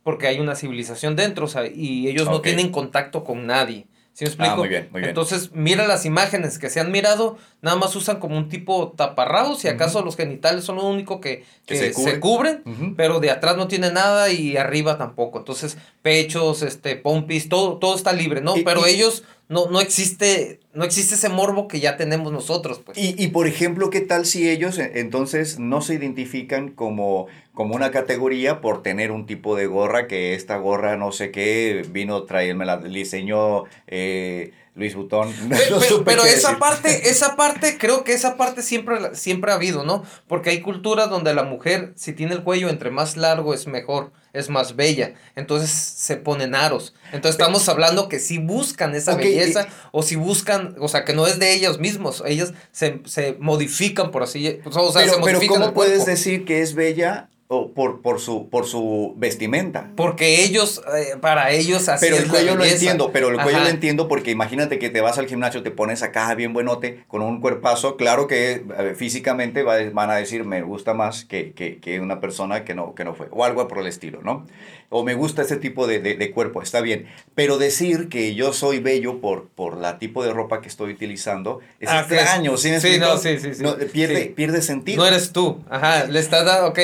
[0.04, 2.34] porque hay una civilización dentro, o sea, y ellos okay.
[2.34, 3.86] no tienen contacto con nadie.
[4.18, 4.54] ¿Sí me explico?
[4.54, 5.10] Ah, muy bien, muy bien.
[5.10, 9.60] Entonces, mira las imágenes que se han mirado, nada más usan como un tipo taparrabos,
[9.60, 12.60] si acaso los genitales son lo único que, Que que se se, cubre.
[12.64, 15.38] cubren, pero de atrás no tiene nada y arriba tampoco.
[15.38, 18.58] Entonces, pechos, este, pompis, todo, todo está libre, ¿no?
[18.58, 22.82] Y- pero y- ellos, no, no existe, no existe ese morbo que ya tenemos nosotros,
[22.84, 22.98] pues.
[22.98, 27.76] Y, y, por ejemplo, ¿qué tal si ellos eh, entonces no se identifican como, como
[27.76, 32.24] una categoría por tener un tipo de gorra que esta gorra no sé qué vino
[32.24, 35.34] traerme la diseñó eh, Luis Butón?
[35.50, 36.60] No Pero, pero qué esa decir.
[36.60, 40.04] parte, esa parte, creo que esa parte siempre, siempre ha habido, ¿no?
[40.28, 44.12] Porque hay culturas donde la mujer, si tiene el cuello entre más largo es mejor,
[44.34, 45.16] es más bella.
[45.36, 46.94] Entonces se ponen aros.
[47.12, 51.26] Entonces estamos hablando que si buscan esa belleza o si buscan, o sea, que no
[51.26, 55.40] es de ellos mismos, ellos se, se modifican por así, o sea, pero, se pero
[55.48, 59.92] ¿cómo puedes decir que es bella o por, por, su, por su vestimenta?
[59.96, 63.58] Porque ellos, eh, para ellos así Pero es el cuello lo entiendo, pero el cuello
[63.60, 63.64] Ajá.
[63.68, 67.22] lo entiendo porque imagínate que te vas al gimnasio, te pones acá bien buenote, con
[67.22, 71.78] un cuerpazo, claro que eh, físicamente va- van a decir me gusta más que, que,
[71.78, 74.46] que una persona que no, que no fue, o algo por el estilo, ¿no?
[74.90, 77.08] O me gusta ese tipo de, de- de cuerpo, está bien.
[77.36, 81.60] Pero decir que yo soy bello por, por la tipo de ropa que estoy utilizando
[81.82, 83.64] es Ah, extraño, ¿sí Sí, no, sí, sí, sí.
[83.64, 84.30] No, pierde, Sí.
[84.30, 85.02] pierde sentido.
[85.02, 86.80] No eres tú, ajá, le estás dando, ok,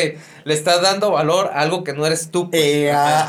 [0.45, 2.49] le estás dando valor a algo que no eres tú.
[2.49, 2.61] pues.
[2.63, 3.25] Eh, ah,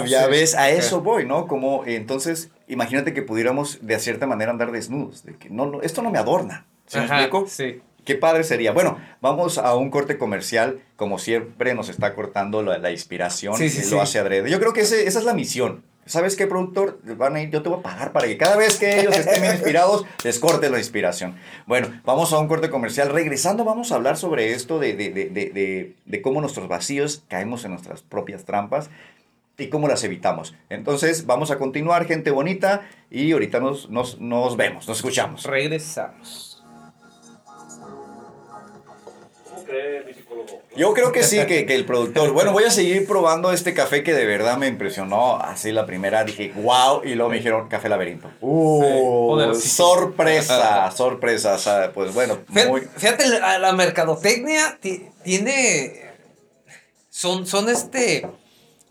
[0.00, 1.46] ah, ya Sí, ves, a eso voy, ¿no?
[1.46, 5.82] Como eh, entonces, imagínate que pudiéramos de cierta manera andar desnudos, de que no, no
[5.82, 6.66] esto no me adorna.
[6.86, 7.46] ¿Sí me Ajá, explico?
[7.48, 7.80] Sí.
[8.04, 8.72] Qué padre sería.
[8.72, 13.70] Bueno, vamos a un corte comercial, como siempre nos está cortando la, la inspiración, Sí,
[13.92, 14.50] lo hace adrede.
[14.50, 15.84] Yo creo que ese- esa es la misión.
[16.04, 16.98] ¿Sabes qué, productor?
[17.16, 19.40] Van a ir, yo te voy a pagar para que cada vez que ellos estén
[19.40, 21.36] bien inspirados, les corte la inspiración.
[21.66, 23.10] Bueno, vamos a un corte comercial.
[23.10, 27.22] Regresando, vamos a hablar sobre esto de, de, de, de, de- de cómo nuestros vacíos
[27.28, 28.90] caemos en nuestras propias trampas
[29.58, 30.54] y cómo las evitamos.
[30.70, 35.44] Entonces, vamos a continuar, gente bonita, y ahorita nos, nos, nos vemos, nos escuchamos.
[35.44, 36.48] Regresamos.
[40.74, 42.32] Yo creo que sí, que, que el productor.
[42.32, 45.36] Bueno, voy a seguir probando este café que de verdad me impresionó.
[45.36, 48.30] Así la primera dije, wow, y luego me dijeron café laberinto.
[48.40, 51.54] Uh, sorpresa, sorpresa.
[51.54, 52.80] o sea, pues bueno, Fíjate, muy.
[52.80, 56.10] fíjate, la, la mercadotecnia ti- tiene.
[57.10, 58.26] Son, son este.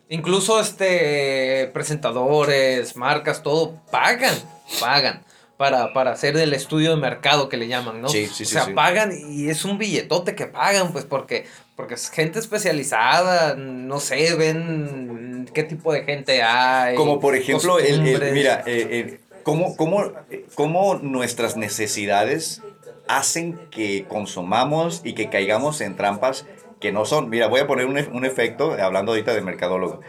[0.09, 1.71] Incluso este.
[1.73, 3.81] Presentadores, marcas, todo.
[3.89, 4.35] Pagan.
[4.79, 5.23] Pagan.
[5.61, 8.09] Para, para hacer el estudio de mercado que le llaman, ¿no?
[8.09, 8.73] Sí, sí, o sí, sea, sí.
[8.73, 11.45] pagan y es un billetote que pagan, pues porque,
[11.75, 16.95] porque es gente especializada, no sé, ven qué tipo de gente hay.
[16.95, 20.11] Como por ejemplo, el, mira, eh, eh, cómo, cómo,
[20.55, 22.63] cómo nuestras necesidades
[23.07, 26.47] hacen que consumamos y que caigamos en trampas
[26.79, 27.29] que no son.
[27.29, 30.01] Mira, voy a poner un, un efecto, hablando ahorita de mercadólogo.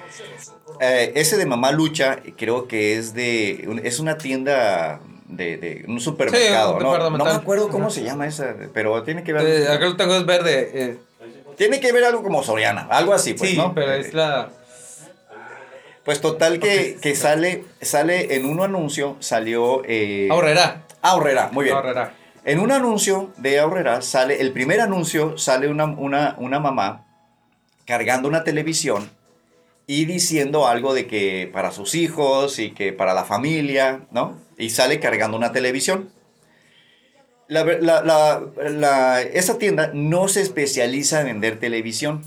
[0.81, 3.69] Eh, ese de Mamá Lucha, creo que es de.
[3.85, 5.03] es una tienda
[5.37, 7.11] de, de un supermercado, un ¿no?
[7.11, 9.71] No me acuerdo cómo se llama esa, pero tiene que ver.
[9.71, 10.71] Acá lo tengo es verde.
[10.75, 10.99] eh,
[11.57, 13.75] Tiene que ver algo como Soriana, algo así, pues, sí, ¿no?
[13.75, 14.51] pero es la.
[16.05, 19.83] Pues total que, que sale, sale en un anuncio, salió.
[19.85, 20.83] Eh, Ahorrera.
[21.01, 21.77] Ahorrera, muy bien.
[21.77, 22.15] Ahorrera.
[22.45, 27.05] En un anuncio de Ahorrera sale, el primer anuncio sale una, una, una mamá
[27.87, 29.11] cargando una televisión
[29.87, 34.39] y diciendo algo de que para sus hijos y que para la familia, ¿no?
[34.59, 36.11] Y sale cargando una televisión.
[37.49, 38.03] La la-
[38.57, 42.23] la- esa tienda no se especializa en vender televisión,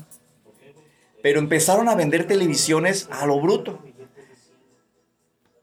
[1.23, 3.79] pero empezaron a vender televisiones a lo bruto.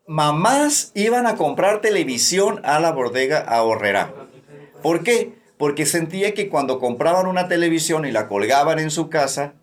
[0.07, 4.13] Mamás iban a comprar televisión a la bodega ahorrera.
[4.83, 5.35] ¿Por qué?
[5.59, 9.55] Porque sentía que cuando compraban una televisión y la colgaban en su casa,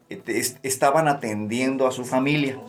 [0.63, 2.59] estaban atendiendo a su familia.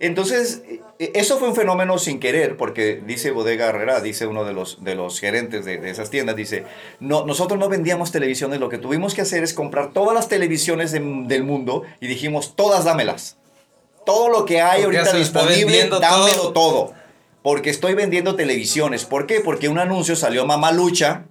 [0.00, 0.62] Entonces,
[1.00, 4.84] eh, eso fue un fenómeno sin querer, porque dice Bodega Herrera, dice uno de los,
[4.84, 6.64] de los gerentes de, de esas tiendas, dice,
[7.00, 10.92] no, nosotros no vendíamos televisiones, lo que tuvimos que hacer es comprar todas las televisiones
[10.92, 13.38] de- del mundo y dijimos, todas dámelas.
[14.06, 16.52] Todo lo que hay Porque ahorita disponible, dámelo todo.
[16.52, 16.92] todo.
[17.42, 19.04] Porque estoy vendiendo televisiones.
[19.04, 19.40] ¿Por qué?
[19.40, 21.24] Porque un anuncio salió Mamá Lucha.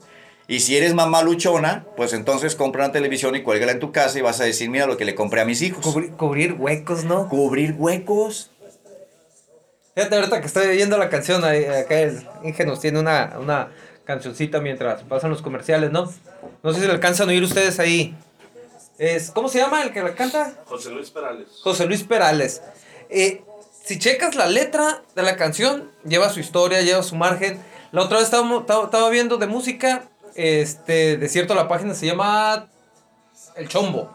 [0.48, 4.18] Y si eres mamá luchona, pues entonces compra una televisión y cuélgala en tu casa
[4.18, 5.84] y vas a decir, mira lo que le compré a mis hijos.
[5.84, 7.28] Cubrir, cubrir huecos, ¿no?
[7.28, 8.52] Cubrir huecos.
[9.94, 13.72] Fíjate, ahorita que estoy oyendo la canción, ahí, acá el Inge nos tiene una, una
[14.06, 16.14] cancioncita mientras pasan los comerciales, ¿no?
[16.64, 18.16] No sé si lo alcanzan a oír ustedes ahí.
[18.98, 20.54] Es, ¿Cómo se llama el que la canta?
[20.66, 21.48] José Luis Perales.
[21.62, 22.62] José Luis Perales.
[23.10, 23.44] Eh,
[23.84, 27.60] si checas la letra de la canción, lleva su historia, lleva su margen.
[27.92, 30.04] La otra vez estaba, estaba, estaba viendo de música,
[30.38, 32.68] este, de cierto la página se llama
[33.56, 34.10] El Chombo.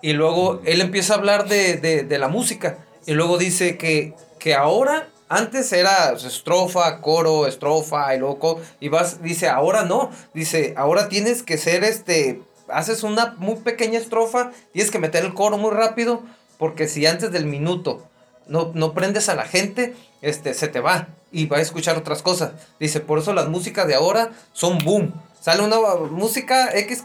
[0.00, 2.78] Y luego él empieza a hablar de, de- de la música.
[3.06, 8.60] Y luego dice que, que ahora Antes era estrofa, coro, estrofa y loco.
[8.80, 10.10] Y vas, dice, ahora no.
[10.34, 12.42] Dice, ahora tienes que ser este.
[12.68, 16.22] Haces una muy pequeña estrofa, tienes que meter el coro muy rápido.
[16.58, 18.06] Porque si antes del minuto
[18.46, 22.20] no, no prendes a la gente, este, se te va y va a escuchar otras
[22.20, 22.52] cosas.
[22.78, 25.14] Dice, por eso las músicas de ahora son boom.
[25.42, 25.76] Sale una
[26.08, 27.04] música X,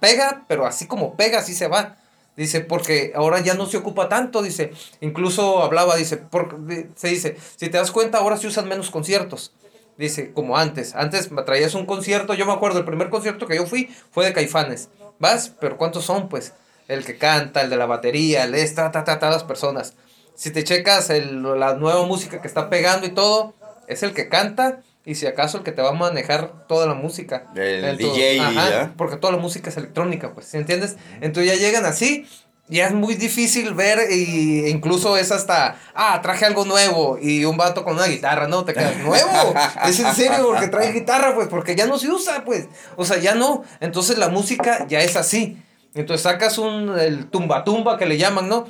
[0.00, 1.94] pega, pero así como pega, así se va.
[2.36, 4.72] Dice, porque ahora ya no se ocupa tanto, dice.
[5.00, 9.52] Incluso hablaba, dice, porque, se dice, si te das cuenta, ahora se usan menos conciertos.
[9.96, 10.96] Dice, como antes.
[10.96, 14.24] Antes me traías un concierto, yo me acuerdo, el primer concierto que yo fui fue
[14.24, 14.88] de Caifanes.
[15.20, 15.52] ¿Vas?
[15.60, 16.28] Pero ¿cuántos son?
[16.28, 16.54] Pues
[16.88, 19.94] el que canta, el de la batería, el esta, ta, ta, ta, las personas.
[20.34, 23.54] Si te checas el, la nueva música que está pegando y todo,
[23.86, 26.94] es el que canta y si acaso el que te va a manejar toda la
[26.94, 27.46] música.
[27.54, 30.96] El DJ, ajá, Porque toda la música es electrónica, pues, ¿sí entiendes?
[31.20, 32.26] Entonces ya llegan así,
[32.68, 37.56] ya es muy difícil ver y incluso es hasta, ah, traje algo nuevo y un
[37.56, 38.64] vato con una guitarra, ¿no?
[38.64, 39.54] Te quedas, ¿nuevo?
[39.86, 42.66] es en serio porque trae guitarra, pues, porque ya no se usa, pues.
[42.96, 43.62] O sea, ya no.
[43.78, 45.62] Entonces la música ya es así.
[45.96, 48.66] Entonces sacas un, el tumba tumba que le llaman, ¿no?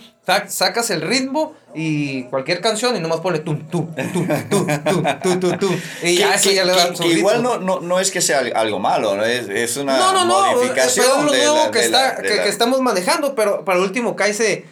[0.47, 5.59] Sacas el ritmo y cualquier canción y nomás pone tum, tum, tum, tum, tum, tum,
[5.59, 8.43] tum, Y ya eso ya le da su igual no, no, no es que sea
[8.55, 9.25] algo malo, ¿no?
[9.25, 11.07] Es, es una no, no, no, modificación.
[11.07, 14.65] es lo nuevo que, está, que, que, estamos manejando, pero para último cáese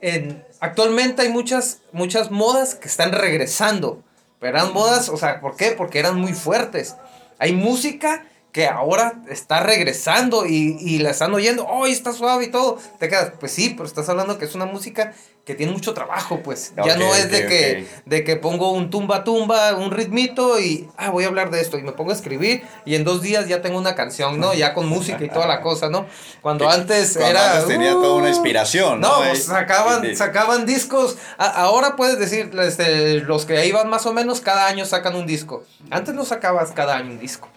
[0.00, 0.44] en...
[0.58, 4.02] Actualmente hay muchas, muchas modas que están regresando.
[4.38, 5.70] Pero eran modas, o sea, ¿por qué?
[5.70, 6.96] Porque eran muy fuertes.
[7.38, 12.50] Hay música que ahora está regresando y, y la están oyendo, oh, está suave y
[12.50, 15.92] todo, te quedas, pues sí, pero estás hablando que es una música que tiene mucho
[15.92, 16.72] trabajo, pues.
[16.84, 21.10] ya no es de que de que pongo un tumba tumba, un ritmito y ah,
[21.10, 23.60] voy a hablar de esto y me pongo a escribir y en dos días ya
[23.60, 24.54] tengo una canción, ¿no?
[24.54, 26.06] Ya con música y toda la cosa, ¿no?
[26.42, 29.08] Cuando antes era antes tenía toda una uh, inspiración, ¿no?
[29.08, 31.16] No, pues, sacaban sacaban discos.
[31.38, 35.26] ahora puedes decir este, los que ahí van más o menos cada año sacan un
[35.26, 35.64] disco.
[35.90, 37.48] Antes no sacabas cada año un disco.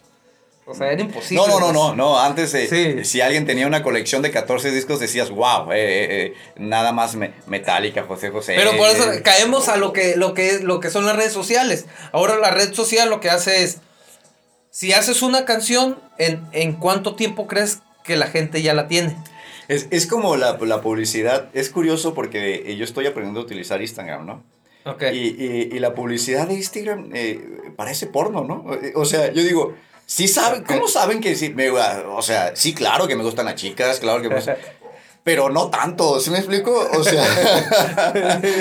[0.68, 1.46] O sea, era imposible.
[1.46, 2.20] No, no, no, no, no.
[2.20, 6.92] Antes, eh, si alguien tenía una colección de 14 discos, decías, wow, eh, eh, nada
[6.92, 8.56] más metálica, José José.
[8.58, 11.86] Pero por eso caemos a lo que, lo, que, lo que son las redes sociales.
[12.12, 13.78] Ahora la red social lo que hace es,
[14.72, 19.16] si haces una canción, ¿en, en cuánto tiempo crees que la gente ya la tiene?
[19.68, 21.50] Es, es como la, la, publicidad.
[21.54, 24.44] Es curioso porque yo estoy aprendiendo a utilizar Instagram, ¿no?
[24.84, 25.16] Okay.
[25.18, 27.12] Y, y, y, la publicidad de Instagram
[27.76, 28.66] parece porno, ¿no?
[28.94, 29.74] O sea, yo digo,
[30.06, 31.50] Sí saben, ¿cómo saben que sí?
[31.50, 34.40] Me, o sea, sí, claro que me gustan las chicas, claro que me
[35.24, 36.88] Pero no tanto, ¿sí me explico?
[36.94, 37.26] O sea,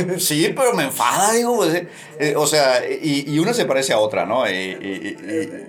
[0.18, 1.82] sí, pero me enfada, digo, pues,
[2.18, 4.48] eh, o sea, y, y, una se parece a otra, ¿no?
[4.48, 5.16] Y, y,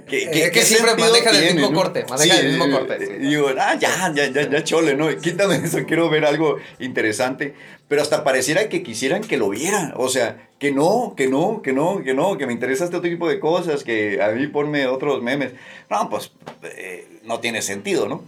[0.08, 3.18] que, que siempre maneja el mismo corte, maneja el mismo corte.
[3.20, 5.14] Y digo, ah, ya, ya, ya, ya chole, ¿no?
[5.18, 7.54] Quítame eso, quiero ver algo interesante.
[7.88, 11.74] Pero hasta pareciera que quisieran que lo vieran, o sea, que no, que no, que
[11.74, 14.88] no, que no, que me interesa este otro tipo de cosas, que a mí ponme
[14.88, 15.54] otros memes.
[15.90, 16.32] No, pues
[16.64, 18.24] eh, no tiene sentido, ¿no?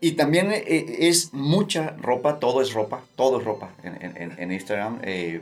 [0.00, 0.62] Y también eh,
[1.00, 5.00] es mucha ropa, todo es ropa, todo es ropa en, Instagram.
[5.02, 5.40] Eh,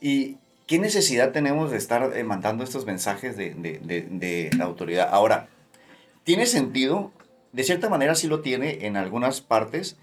[0.00, 5.08] y qué necesidad tenemos de estar mandando estos mensajes de, de, de, autoridad.
[5.10, 5.48] Ahora,
[6.24, 7.12] ¿tiene sentido?
[7.52, 9.96] De cierta manera sí lo tiene en algunas partes.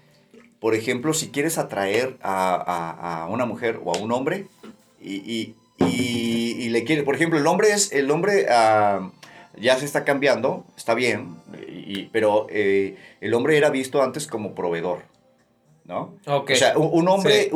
[0.62, 4.46] Por ejemplo, si quieres atraer a, a, a una mujer o a un hombre,
[5.00, 9.10] y, y, le quiere, por ejemplo, el hombre es, el hombre ah,
[9.56, 11.34] ya se está cambiando, está bien,
[11.66, 15.00] y, pero eh, el hombre era visto antes como proveedor.
[15.84, 16.14] ¿no?
[16.26, 17.50] O sea, un, hombre,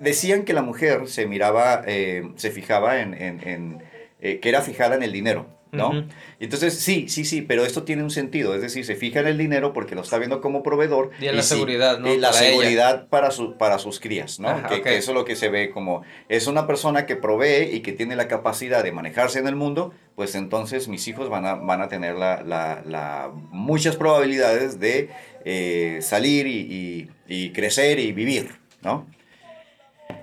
[0.00, 3.82] decían que la mujer se miraba, eh, se fijaba en, en, en
[4.20, 5.46] eh, que era fijada en el dinero.
[5.72, 6.06] ¿No?
[6.38, 9.38] Entonces, sí, sí, sí, pero esto tiene un sentido, es decir, se fija en el
[9.38, 11.10] dinero porque lo está viendo como proveedor.
[11.20, 12.12] Y en la seguridad, ¿no?
[12.12, 14.62] Y la seguridad para, su, para sus crías, ¿no?
[14.68, 17.92] que, eso es lo que se ve como, es una persona que provee y que
[17.92, 21.82] tiene la capacidad de manejarse en el mundo, pues entonces mis hijos van a, van
[21.82, 25.10] a tener la, la, la muchas probabilidades de
[25.44, 29.06] eh, salir y, y, y crecer y vivir, ¿no?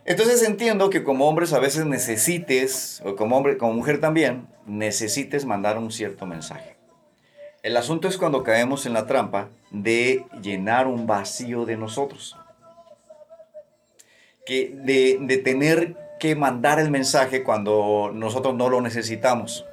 [0.07, 5.43] Entonces entiendo que como hombres a veces necesites, o como hombre, como mujer también, necesites
[5.45, 6.77] mandar un cierto mensaje.
[7.61, 12.37] El asunto es cuando caemos en la trampa de llenar un vacío de nosotros.
[14.45, 19.65] Que de, de tener que mandar el mensaje cuando nosotros no lo necesitamos.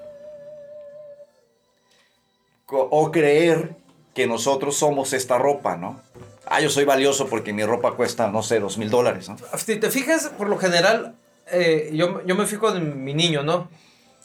[2.67, 3.77] O creer
[4.15, 6.01] que nosotros somos esta ropa, ¿no?
[6.47, 9.31] Ah, yo soy valioso porque mi ropa cuesta, no sé, dos mil dólares.
[9.57, 11.15] Si te fijas, por lo general,
[11.51, 13.69] eh, yo, yo me fijo en mi niño, ¿no?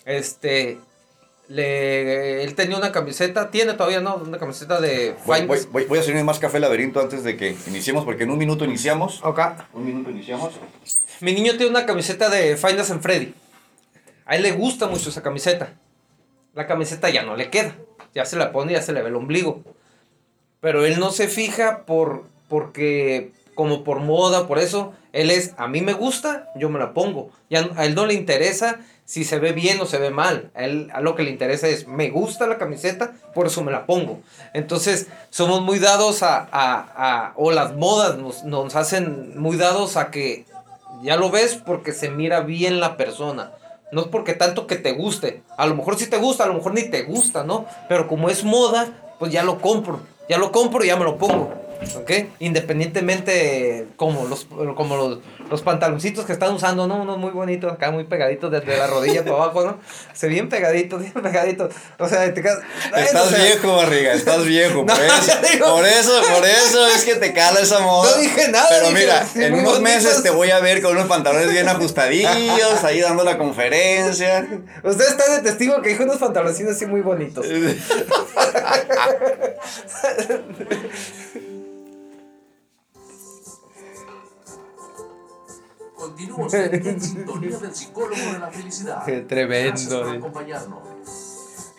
[0.06, 0.80] Este,
[1.50, 4.16] le, él tenía una camiseta, tiene todavía, ¿no?
[4.16, 5.16] Una camiseta de...
[5.26, 8.38] Voy, voy, voy, a servir más café laberinto antes de que iniciemos, porque en un
[8.38, 9.20] minuto iniciamos.
[9.24, 9.40] Ok.
[9.74, 10.54] Un minuto iniciamos.
[11.22, 13.34] Mi niño tiene una camiseta de Finance and Freddy.
[14.26, 15.74] A él le gusta mucho esa camiseta.
[16.54, 17.76] La camiseta ya no le queda.
[18.14, 19.64] Ya se la pone, ya se le ve el ombligo.
[20.62, 25.68] Pero él no se fija por porque como por moda, por eso él es a
[25.68, 27.30] mí me gusta, yo me la pongo.
[27.50, 30.52] Ya a él no le interesa si se ve bien o se ve mal.
[30.56, 33.72] A él a lo que le interesa es me gusta la camiseta, por eso me
[33.72, 34.20] la pongo.
[34.54, 39.98] Entonces, somos muy dados a, a, a o las modas nos, nos hacen muy dados
[39.98, 40.46] a que
[41.02, 43.52] ya lo ves porque se mira bien la persona.
[43.92, 45.42] No es porque tanto que te guste.
[45.58, 47.66] A lo mejor sí te gusta, a lo mejor ni te gusta, ¿no?
[47.88, 50.02] Pero como es moda, pues ya lo compro.
[50.30, 51.52] Ya lo compro y ya me lo pongo.
[51.96, 52.12] ¿Ok?
[52.40, 57.02] Independientemente como los, como los, los pantaloncitos que están usando, ¿no?
[57.04, 59.80] Unos muy bonitos, acá muy pegaditos desde la rodilla para abajo, ¿no?
[60.14, 61.74] Se bien pegaditos, bien pegaditos.
[61.98, 62.60] O sea, te quedas...
[62.98, 64.86] Estás o sea, viejo, barriga, estás viejo.
[64.90, 68.12] No, Por, eso, digo- por eso, por eso es que te cala esa moda.
[68.12, 69.82] No dije nada, Pero dije, mira, sí, en unos bonitos.
[69.82, 74.48] meses te voy a ver con unos pantalones bien ajustadillos, ahí dando la conferencia.
[74.84, 77.46] Usted está de testigo que dijo unos pantaloncines así muy bonitos.
[86.00, 89.04] Continúa usted en sintonía del psicólogo de la felicidad.
[89.06, 90.18] Qué tremendo, Gracias por eh.
[90.18, 90.80] acompañarnos.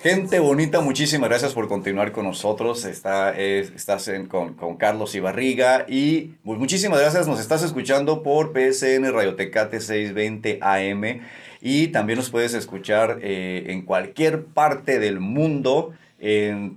[0.02, 2.85] Gente bonita, muchísimas gracias por continuar con nosotros.
[2.87, 7.26] Está, es- estás en- con, con Carlos Ibarriga y pues, muchísimas gracias.
[7.26, 11.20] Nos estás escuchando por PSN Radiotecate 620 AM
[11.61, 16.76] y también nos puedes escuchar eh, en cualquier parte del mundo en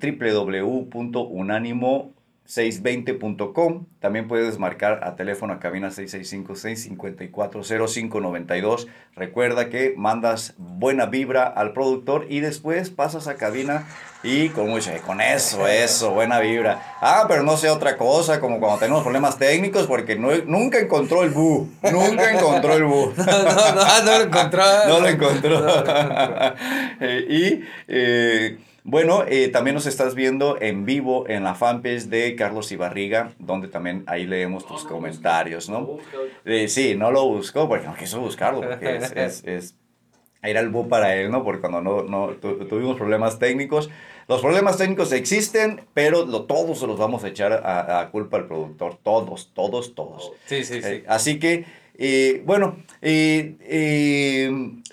[2.45, 3.86] www.unánimo620.com.
[3.99, 8.88] También puedes marcar a teléfono a cabina 6656-540592.
[9.15, 13.86] Recuerda que mandas buena vibra al productor y después pasas a cabina
[14.23, 16.97] y con mucho, con eso, eso, buena vibra.
[17.01, 21.21] Ah, pero no sea otra cosa, como cuando tenemos problemas técnicos, porque no, nunca encontró
[21.23, 23.13] el bu, nunca encontró el bu.
[23.23, 24.63] No, no, no, no lo encontró.
[24.88, 25.60] No lo encontró.
[25.60, 26.56] No lo encontró.
[27.06, 32.35] Eh, y eh, bueno, eh, también nos estás viendo en vivo en la fanpage de
[32.35, 35.97] Carlos Ibarriga, donde también ahí leemos tus comentarios, ¿no?
[36.45, 39.75] Eh, sí, no lo buscó, porque no quiso buscarlo, porque es, es, es-
[40.41, 41.43] era el bu para él, ¿no?
[41.45, 43.89] Porque cuando no, no tu- tuvimos problemas técnicos,
[44.27, 48.35] los problemas técnicos existen, pero lo, todos se los vamos a echar a, a culpa
[48.37, 50.33] al productor, todos, todos, todos.
[50.45, 50.87] Sí, sí, sí.
[50.89, 51.65] Eh, así que,
[51.97, 54.51] eh, bueno, eh, eh,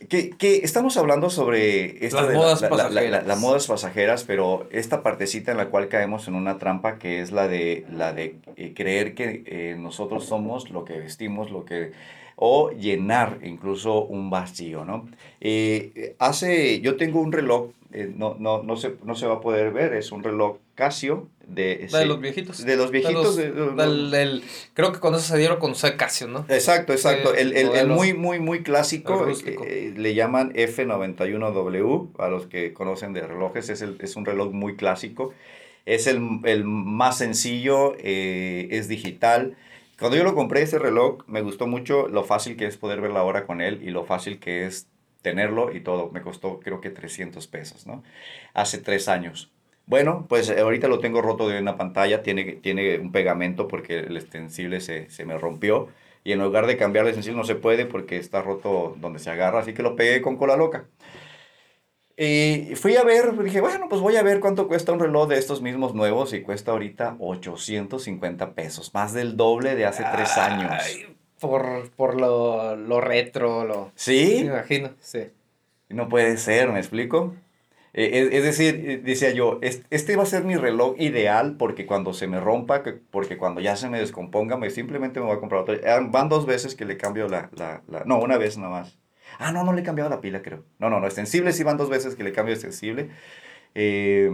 [0.09, 2.85] que, que estamos hablando sobre esta Las de modas la- la- la-
[3.21, 3.39] pasajeras.
[3.41, 7.49] modas pasajeras, pero esta partecita en la cual caemos en una trampa que es la
[7.49, 8.37] de, la de
[8.75, 11.93] creer que nosotros somos lo que vestimos, lo que
[12.43, 15.07] o llenar incluso un vacío, ¿no?
[16.19, 17.71] Hace, yo tengo un reloj,
[18.17, 21.89] no, no, no, se, no se va a poder ver, es un reloj Casio de...
[22.07, 22.65] Los viejitos.
[22.65, 23.37] De los viejitos.
[23.37, 24.43] De los-
[24.75, 26.47] creo que eso se dieron con Casio, ¿no?
[26.49, 27.35] Exacto, exacto.
[27.35, 33.13] El, el- muy, muy, muy clásico, eh, eh, le llaman F91W, a los que conocen
[33.13, 35.33] de relojes, es, el- es un reloj muy clásico.
[35.87, 39.57] Es el, el más sencillo, eh, es digital.
[39.99, 43.11] Cuando yo lo compré, este reloj, me gustó mucho lo fácil que es poder ver
[43.11, 44.89] la hora con él y lo fácil que es
[45.23, 46.11] tenerlo y todo.
[46.11, 48.03] Me costó creo que 300 pesos, ¿no?
[48.55, 49.51] Hace tres años.
[49.91, 53.99] Bueno, pues eh, ahorita lo tengo roto de una pantalla, tiene, tiene un pegamento porque
[53.99, 55.89] el extensible se, se me rompió
[56.23, 59.31] y en lugar de cambiar el extensible no se puede porque está roto donde se
[59.31, 60.87] agarra, así que lo pegué con cola loca.
[62.17, 65.39] Y fui a ver, dije, bueno, pues voy a ver cuánto cuesta un reloj de
[65.39, 70.71] estos mismos nuevos y cuesta ahorita 850 pesos, más del doble de hace tres años.
[70.71, 73.87] Ay, por por lo, lo retro, lo...
[73.87, 74.37] Me ¿Sí?
[74.45, 75.31] imagino, sí.
[75.89, 77.35] No puede ser, ¿me explico?
[77.93, 81.57] Eh, es, es decir, eh, decía yo, es- este va a ser mi reloj ideal
[81.59, 85.27] porque cuando se me rompa, que- porque cuando ya se me descomponga, me, simplemente me
[85.27, 85.75] voy a comprar otro.
[85.75, 88.99] Eh, Van dos veces que le cambio la, la, la- No, una vez nada más.
[89.39, 90.65] Ah, no, no le he cambiado la pila, creo.
[90.79, 93.11] No, no, no, extensible sí van dos veces que le cambio extensible.
[93.75, 94.31] Eh,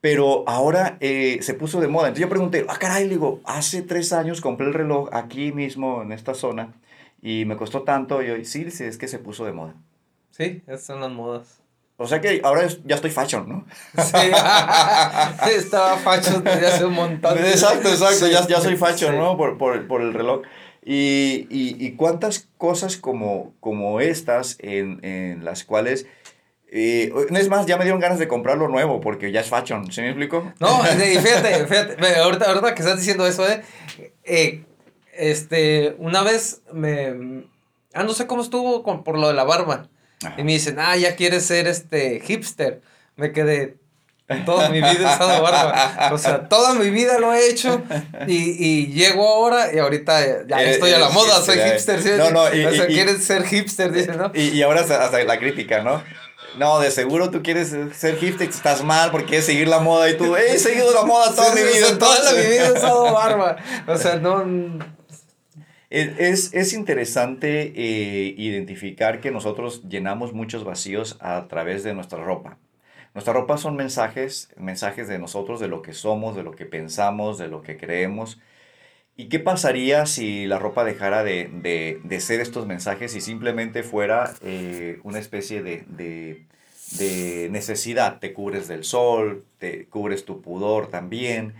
[0.00, 2.08] pero ahora eh, se puso de moda.
[2.08, 6.02] Entonces yo pregunté, ah, caray, le digo, hace tres años compré el reloj aquí mismo,
[6.02, 6.72] en esta zona,
[7.22, 8.22] y me costó tanto.
[8.22, 9.74] Y yo, sí, dice, es que se puso de moda.
[10.30, 11.59] Sí, esas son las modas.
[12.02, 13.66] O sea que ahora ya estoy fashion, ¿no?
[14.02, 14.16] Sí,
[15.56, 17.34] estaba facho desde hace un montón.
[17.36, 19.16] de- Exacto, exacto, Sí, ya, ya soy fashion, sí.
[19.18, 19.36] ¿no?
[19.36, 20.42] Por, por, por el reloj.
[20.82, 26.06] Y, y, y cuántas cosas como, como estas en, en las cuales...
[26.72, 30.00] eh, es más, ya me dieron ganas de comprarlo nuevo porque ya es fashion, ¿sí
[30.00, 30.52] me explico?
[30.58, 33.62] No, fíjate, fíjate, ahorita, ahorita que estás diciendo eso, eh,
[34.24, 34.64] eh,
[35.12, 37.44] este, una vez me,
[37.92, 39.88] ah, no sé cómo estuvo con, por lo de la barba,
[40.24, 40.34] Ajá.
[40.38, 42.80] y me dicen, ah, ya quieres ser, este, hipster,
[43.16, 43.76] me quedé,
[44.46, 46.10] Toda mi vida he usado barba.
[46.12, 47.82] O sea, toda mi vida lo he hecho.
[48.28, 52.02] Y, y llego ahora y ahorita ya Eres- estoy a la moda, soy hipster, hipster.
[52.02, 52.10] ¿sí?
[52.16, 54.30] No, no, y- o sea, y- quieres ser hipster, dice, ¿no?
[54.32, 56.00] Y, y ahora hasta, la crítica, ¿no?
[56.58, 60.16] No, de seguro tú quieres ser hipster, estás mal porque quieres seguir la moda y
[60.16, 61.98] tú, he seguido la moda toda Sí, mi vida.
[61.98, 62.44] toda la entonces".
[62.44, 63.56] mi vida he usado barba.
[63.88, 64.44] O sea, no.
[65.90, 72.22] Es, es- es interesante eh, identificar que nosotros llenamos muchos vacíos a través de nuestra
[72.22, 72.58] ropa.
[73.14, 77.38] Nuestra ropa son mensajes, mensajes de nosotros, de lo que somos, de lo que pensamos,
[77.38, 78.40] de lo que creemos.
[79.16, 83.82] ¿Y qué pasaría si la ropa dejara de, de- de ser estos mensajes y simplemente
[83.84, 86.46] fuera eh, una especie de, de-
[86.98, 88.20] de necesidad?
[88.20, 91.54] Te cubres del sol, te cubres tu pudor también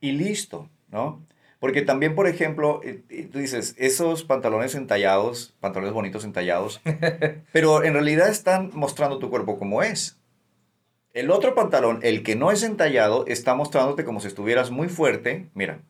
[0.00, 1.22] y listo, ¿no?
[1.58, 6.80] Porque también, por ejemplo, eh, eh, tú dices, esos pantalones entallados, pantalones bonitos entallados,
[7.52, 10.18] pero en realidad están mostrando tu cuerpo como es.
[11.14, 15.48] El otro pantalón, el que no es entallado, está mostrándote como si estuvieras muy fuerte.
[15.54, 15.80] Mira,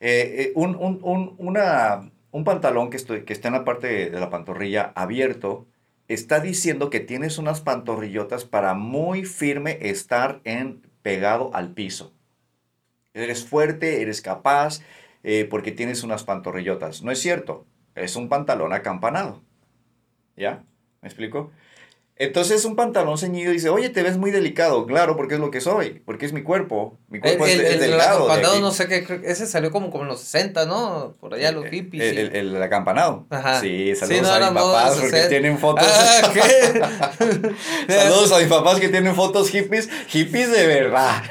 [0.00, 3.88] eh, eh, un, un- un- una- un pantalón que, estoy- que está en la parte
[3.88, 5.66] de, de la pantorrilla abierto
[6.06, 12.12] está diciendo que tienes unas pantorrillotas para muy firme estar en pegado al piso.
[13.18, 14.80] Eres fuerte, eres capaz,
[15.22, 17.02] eh, porque tienes unas pantorrillotas.
[17.02, 19.42] No es cierto, es un pantalón acampanado.
[20.36, 20.64] ¿Ya?
[21.02, 21.50] ¿Me explico?
[22.20, 24.86] Entonces un pantalón ceñido dice, oye, te ves muy delicado.
[24.86, 26.98] Claro, porque es lo que soy, porque es mi cuerpo.
[27.08, 28.24] Mi El, cuerpo es, el, es el delgado.
[28.24, 28.62] acampanado, aquí.
[28.62, 31.14] no sé qué, ese salió como, como en los 60, ¿no?
[31.20, 32.02] Por allá los hippies.
[32.16, 32.36] El, sí.
[32.38, 33.26] el, el acampanado.
[33.30, 33.60] Ajá.
[33.60, 35.28] Sí, Sí, saludos no, a mis papás de porque 60.
[35.28, 35.86] tienen fotos.
[35.88, 37.92] Ah, ¿qué?
[37.94, 41.22] Saludos a mis papás que tienen fotos hippies, hippies de verdad.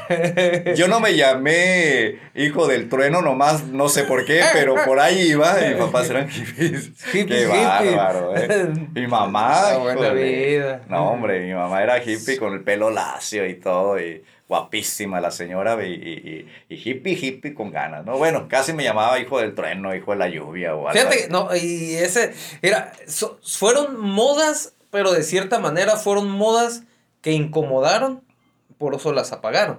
[0.76, 5.20] Yo no me llamé hijo del trueno nomás, no sé por qué, pero por ahí
[5.32, 6.92] iba y mis papás eran hippies.
[7.12, 8.68] Hippies, qué bárbaro, ¿eh?
[8.94, 10.76] Mi mamá, La buena híjole.
[10.89, 15.30] No, hombre, mi mamá era hippie con el pelo lacio y todo y guapísima la
[15.32, 18.17] señora y, y, y- y hippie, hippie con ganas, ¿no?
[18.17, 21.53] Bueno, casi me llamaba hijo del trueno, hijo de la lluvia o algo Fíjate, no,
[21.55, 26.84] y ese, era, so- fueron modas, pero de cierta manera fueron modas
[27.21, 28.21] que incomodaron,
[28.78, 29.78] por eso las apagaron.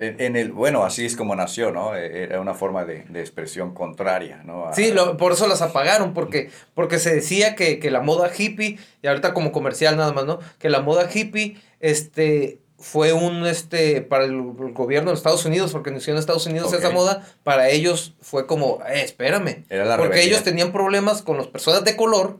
[0.00, 1.94] En, en el, bueno, así es como nació, ¿no?
[1.94, 4.66] Eh, Era una forma de, de expresión contraria, ¿no?
[4.66, 8.30] A- Sí, lo- por eso las apagaron, porque, porque se decía que, que la moda
[8.36, 10.38] hippie, y ahorita como comercial nada más, ¿no?
[10.58, 15.72] Que la moda hippie, este, fue un, este, para el, el gobierno de Estados Unidos,
[15.72, 16.78] porque inició en Estados Unidos Ok.
[16.78, 19.66] esa moda, para ellos fue como, eh, espérame.
[19.68, 20.32] Era la porque rebeldía.
[20.32, 22.38] ellos tenían problemas con las personas de color,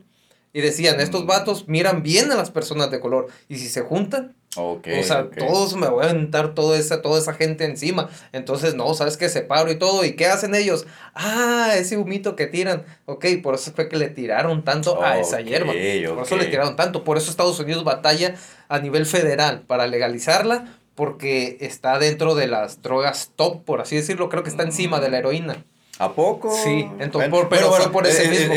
[0.53, 4.35] y decían, estos vatos miran bien a las personas de color, y si se juntan,
[4.57, 8.09] Ok, o sea, todos me voy a aventar toda esa, toda esa gente encima.
[8.33, 10.03] Entonces, no, sabes que separo y todo.
[10.03, 10.85] ¿Y qué hacen ellos?
[11.15, 12.83] Ah, ese humito que tiran.
[13.05, 15.71] Ok, por eso fue que le tiraron tanto a esa hierba.
[16.15, 17.05] Por eso le tiraron tanto.
[17.05, 18.35] Por eso Estados Unidos batalla
[18.67, 20.77] a nivel federal para legalizarla.
[20.95, 24.27] Porque está dentro de las drogas top, por así decirlo.
[24.27, 25.63] Creo que está encima de la heroína.
[26.01, 26.51] ¿A poco?
[26.63, 28.55] Sí, entonces, por- pero fue por ese mismo.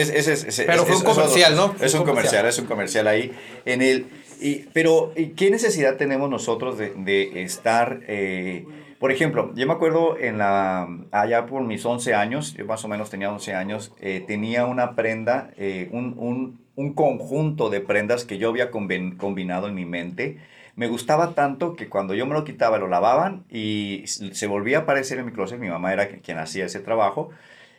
[0.67, 1.77] Pero fue un comercial, ¿no?
[1.81, 2.47] Es un comercial.
[2.47, 3.33] es un comercial ahí.
[3.67, 4.07] En el,
[4.41, 8.66] y, pero, ¿y ¿qué necesidad tenemos nosotros de, de estar, eh,
[8.99, 12.89] por ejemplo, yo me acuerdo en la, allá por mis 11 años, yo más o
[12.89, 18.24] menos tenía 11 años, eh, tenía una prenda, eh, un, un, un conjunto de prendas
[18.24, 20.39] que yo había combinado en mi mente.
[20.76, 24.80] Me gustaba tanto que cuando yo me lo quitaba lo lavaban y se volvía a
[24.80, 25.61] aparecer en mi closet.
[25.61, 27.30] Mi mamá era quien hacía ese trabajo.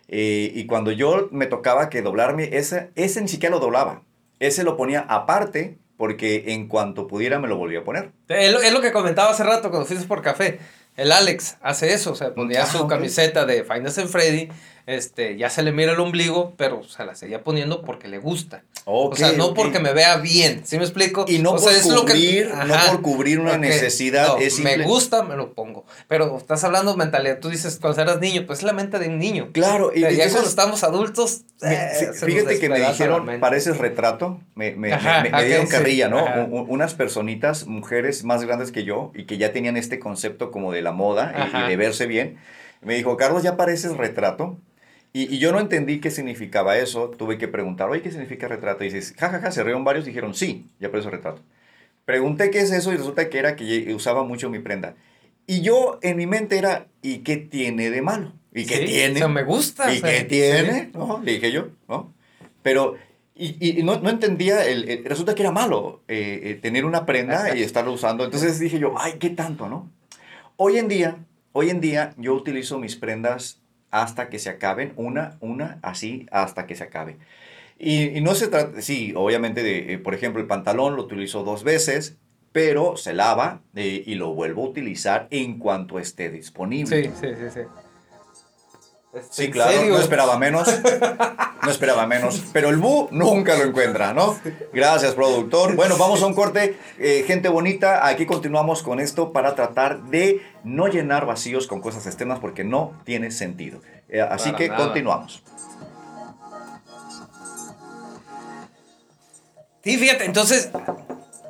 [0.07, 4.03] Y cuando yo me tocaba que doblarme, ese, ese ni siquiera lo doblaba.
[4.39, 8.11] Ese lo ponía aparte porque en cuanto pudiera me lo volvía a poner.
[8.27, 10.59] Es lo, es lo que comentaba hace rato cuando fuiste por café.
[10.97, 14.49] El Alex hace eso, o sea, ponía Ah, su camiseta de Finance and Freddy,
[14.87, 18.63] este, ya se le mira el ombligo, pero se la seguía poniendo porque le gusta.
[18.87, 19.55] o Ok, sea, no ok.
[19.55, 21.25] porque me vea bien, ¿sí me explico?
[21.27, 24.27] Y no O sea, por es lo que- cubrir, no por cubrir una Ok, necesidad.
[24.27, 25.85] no, es me simple- gusta, me lo pongo.
[26.07, 29.07] Pero estás hablando de mentalidad, tú dices cuando eras niño, pues es la mente de
[29.07, 29.49] un niño.
[29.53, 33.79] Claro, y O sea, ya cuando estamos adultos, Me- eh, fíjate que me dijeron, pareces
[33.79, 36.19] retrato, me, me, Ajá, me- me dieron sí, carrilla, ¿no?
[36.19, 36.45] ajá.
[36.51, 40.83] Unas personitas, mujeres más grandes que yo y que ya tenían este concepto como de
[40.83, 42.37] la moda y- y, de verse bien.
[42.81, 44.59] Me dijo, Carlos, ya pareces retrato.
[45.15, 48.83] Y, y yo no entendí qué significaba eso, tuve que preguntar, oye, ¿qué significa retrato?
[48.83, 51.41] Y dices, jajaja, se rieron varios, dijeron, sí, ya parece retrato.
[52.03, 54.95] Pregunté qué es eso y resulta que era que usaba mucho mi prenda.
[55.47, 58.33] Y yo en mi mente era, ¿y qué tiene de malo?
[58.53, 59.15] ¿Y qué Sí, tiene?
[59.15, 59.93] O sea, me gusta.
[59.93, 60.73] ¿Y o sea, qué tiene?
[60.83, 60.89] sí.
[60.95, 61.21] ¿No?
[61.23, 62.13] Le dije yo, ¿no?
[62.61, 62.95] Pero,
[63.35, 67.05] y, y no, no entendía, el, el- resulta que era malo eh, eh, tener una
[67.05, 68.25] prenda y estarlo usando.
[68.25, 69.89] Entonces dije yo, ay, ¿qué tanto, no?
[70.57, 71.19] Hoy en día,
[71.53, 73.61] hoy en día yo utilizo mis prendas
[74.01, 77.17] hasta que se acaben, una, una, así, hasta que se acabe.
[77.79, 81.63] Y, no se trata, sí, obviamente, de, eh, por ejemplo, el pantalón lo utilizo dos
[81.63, 82.17] veces,
[82.51, 87.03] pero se lava eh, y lo vuelvo a utilizar en cuanto esté disponible.
[87.03, 87.61] Sí, sí, sí, sí.
[89.29, 89.93] Sí, ¿en claro, serio?
[89.93, 90.67] no esperaba menos.
[91.63, 92.43] No esperaba menos.
[92.53, 94.37] Pero el Bu nunca lo encuentra, ¿no?
[94.73, 95.75] Gracias, productor.
[95.75, 96.77] Bueno, vamos a un corte.
[96.99, 102.05] Eh, gente bonita, aquí continuamos con esto para tratar de no llenar vacíos con cosas
[102.05, 103.79] externas porque no tiene sentido.
[104.09, 104.85] Eh, así Para que nada.
[104.85, 105.41] continuamos.
[109.83, 110.69] Sí, fíjate, entonces,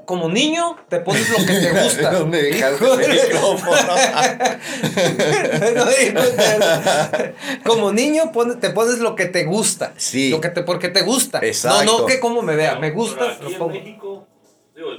[0.06, 2.12] como niño, te pones lo que te gusta.
[2.12, 3.76] ¿Dónde dejaste Hijo el de- micrófono?
[5.76, 7.34] No me cuenta.
[7.66, 9.94] Como niño te pones lo que te gusta.
[9.98, 10.30] Sí.
[10.30, 11.40] Lo que te, porque te gusta.
[11.40, 11.84] Exacto.
[11.86, 12.78] No, no que como me vea.
[12.80, 13.32] Me gusta.
[13.32, 13.74] Aquí lo en pongo.
[13.74, 14.28] México,
[14.76, 14.90] digo,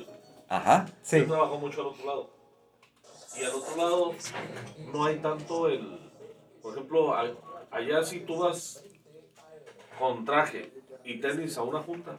[0.48, 0.86] Ajá.
[1.02, 1.18] Sí.
[1.20, 2.30] yo trabajo mucho al otro lado.
[3.40, 4.14] Y al otro lado
[4.92, 5.98] no hay tanto el.
[6.62, 7.14] Por ejemplo,
[7.70, 8.82] allá si tú vas
[9.98, 10.72] con traje
[11.04, 12.16] y tenis a una junta,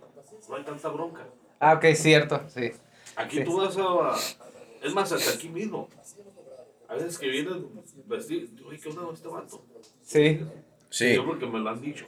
[0.50, 1.26] no hay tanta bronca.
[1.60, 2.42] Ah, ok, cierto.
[2.50, 2.72] Sí.
[3.16, 3.44] Aquí Sí.
[3.44, 4.16] tú vas a.
[4.86, 5.88] Es más, hasta aquí mismo.
[6.88, 7.68] A veces que vienen
[8.06, 8.50] vestidos.
[8.66, 9.66] Oye, ¿qué onda con este vato?
[10.02, 10.40] Sí.
[10.90, 11.16] Sí.
[11.16, 12.06] Yo porque me lo han dicho.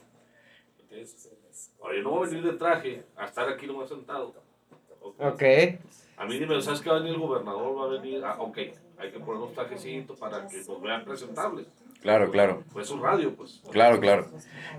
[0.80, 1.32] ¿Entiendes?
[1.80, 4.34] Oye, no voy a venir de traje a estar aquí nomás sentado.
[5.02, 5.44] Ok.
[6.18, 7.78] A mí dime, ¿sabes que va a venir el gobernador?
[7.78, 8.24] Va a venir.
[8.24, 8.58] Ah, ok,
[8.98, 11.66] hay que ponernos trajecitos para que nos vean presentables.
[12.02, 12.64] Claro, claro.
[12.72, 13.62] Pues su radio, pues.
[13.72, 14.28] Claro, claro.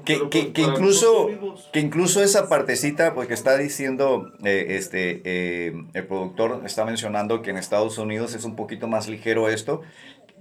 [0.07, 1.29] Que, Pero, que- pues, que incluso,
[1.73, 7.51] que incluso esa partecita, porque está diciendo, eh, este, eh, el productor está mencionando que
[7.51, 9.83] en Estados Unidos es un poquito más ligero esto,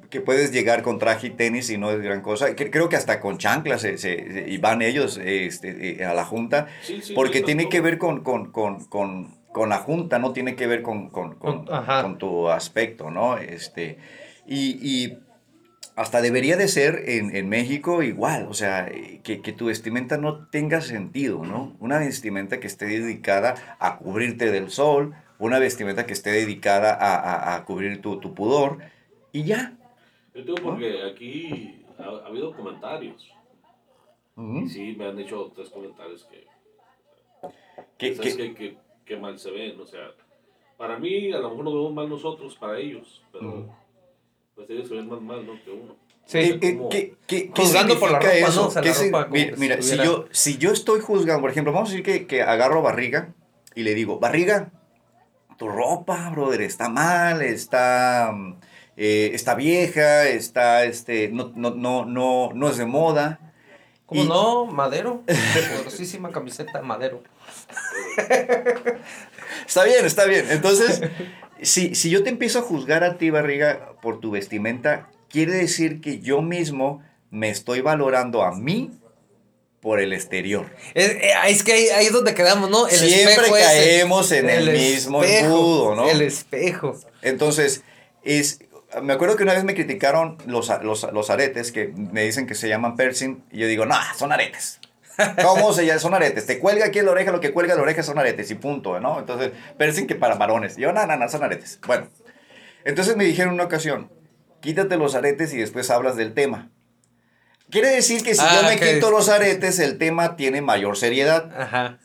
[0.09, 2.55] que puedes llegar con traje y tenis y no es gran cosa.
[2.55, 6.13] Que- Creo que hasta con chanclas se, se- se- y van ellos este, eh, a
[6.13, 9.79] la junta, Sí, sí, porque no, tiene que ver con, con, con, con, con la
[9.79, 12.01] junta, no tiene que ver con, con, con, Con- ajá.
[12.03, 13.37] con tu aspecto, ¿no?
[13.37, 13.97] Este,
[14.47, 15.19] y, y
[15.99, 18.89] hasta debería de ser en, en México igual, o sea,
[19.23, 21.75] que, que tu vestimenta no tenga sentido, ¿no?
[21.79, 27.15] Una vestimenta que esté dedicada a cubrirte del sol, una vestimenta que esté dedicada a,
[27.15, 28.79] a- a cubrir tu, tu pudor,
[29.31, 29.77] y ya.
[30.33, 33.29] Yo digo porque aquí ha, ha habido comentarios.
[34.35, 34.59] Ujú.
[34.59, 36.47] Y sí, me han hecho tres comentarios que.
[37.97, 39.79] Que- ¿sabes que- que, que mal se ven.
[39.81, 40.11] O sea,
[40.77, 43.21] para mí, a lo mejor nos vemos mal nosotros, para ellos.
[43.33, 43.47] Pero.
[43.49, 43.71] Ujú.
[44.59, 45.53] Pues ellos se ven más mal, ¿no?
[45.63, 45.95] Que uno.
[46.25, 46.37] Sí.
[46.37, 48.47] Eh, eh, como- ¿qué- qué- qué Juzgando por la ropa, ¿no?
[48.47, 48.67] eso?
[48.67, 51.41] O sea, ¿Qué la ropa como mira, que mira, si, yo, si yo estoy juzgando,
[51.41, 53.33] por ejemplo, vamos a decir que, que agarro a barriga
[53.73, 54.69] y le digo, barriga,
[55.57, 58.55] tu ropa, brother, está mal, está, mm,
[58.97, 63.39] eh, está vieja, está, este, no, no, no, no, no es de moda.
[64.05, 64.65] ¿Cómo Y- no?
[64.65, 65.23] Madero.
[65.27, 67.23] Poderosísima camiseta Madero.
[69.67, 70.47] Está bien, está bien.
[70.49, 71.01] Entonces,
[71.61, 76.01] si, si yo te empiezo a juzgar a ti, barriga, por tu vestimenta, quiere decir
[76.01, 78.91] que yo mismo me estoy valorando a mí
[79.79, 80.65] por el exterior.
[80.93, 82.87] Es, eh, es que ahí, ahí es donde quedamos, ¿no?
[82.87, 83.51] El Siempre ese.
[83.51, 86.09] caemos en el mismo embudo, ¿no?
[86.09, 86.97] El espejo.
[87.21, 87.83] Entonces,
[88.23, 88.59] es,
[89.01, 92.55] me acuerdo que una vez me criticaron los, los, los aretes, que me dicen que
[92.55, 94.79] se llaman piercing, y yo digo, no, son aretes.
[95.43, 95.99] ¿Cómo se llama?
[95.99, 96.45] Son aretes.
[96.45, 98.55] Te cuelga aquí en la oreja, lo que cuelga en la oreja son aretes y
[98.55, 99.19] punto, ¿no?
[99.19, 100.77] Entonces, piercing que para varones.
[100.77, 101.79] Y yo, no, no, no, son aretes.
[101.85, 102.07] Bueno,
[102.85, 104.11] entonces me dijeron en una ocasión,
[104.61, 106.69] quítate los aretes y después hablas del tema.
[107.69, 111.51] Quiere decir que si Ah, yo me quito los aretes, el tema tiene mayor seriedad.
[111.55, 111.99] Ajá.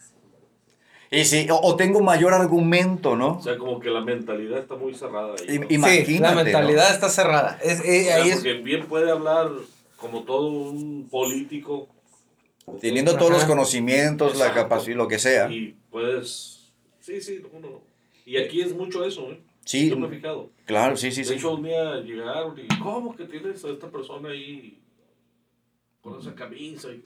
[1.10, 3.36] Y si, o, o tengo mayor argumento, ¿no?
[3.38, 5.58] O sea, como que la mentalidad está muy cerrada ahí.
[5.58, 5.66] ¿no?
[5.68, 6.42] Imagínate, sí, la ¿no?
[6.42, 7.58] mentalidad está cerrada.
[7.62, 9.48] Es, eh, O sea, ahí es, porque bien puede hablar
[9.96, 11.88] como todo un político.
[12.80, 13.48] Teniendo todos los Ajá.
[13.48, 14.62] conocimientos, la Exacto.
[14.68, 15.50] capacidad, lo que sea.
[15.50, 16.72] Y puedes.
[17.00, 17.82] Sí, sí, uno.
[18.26, 19.40] Y aquí es mucho eso, ¿eh?
[19.64, 20.50] Sí, Yo me he fijado.
[20.66, 21.34] claro, sí, sí, de sí.
[21.34, 22.66] hecho, un día llegaron y.
[22.80, 24.78] ¿Cómo que tienes a esta persona ahí
[26.00, 26.88] con esa camisa?
[26.90, 27.04] Y,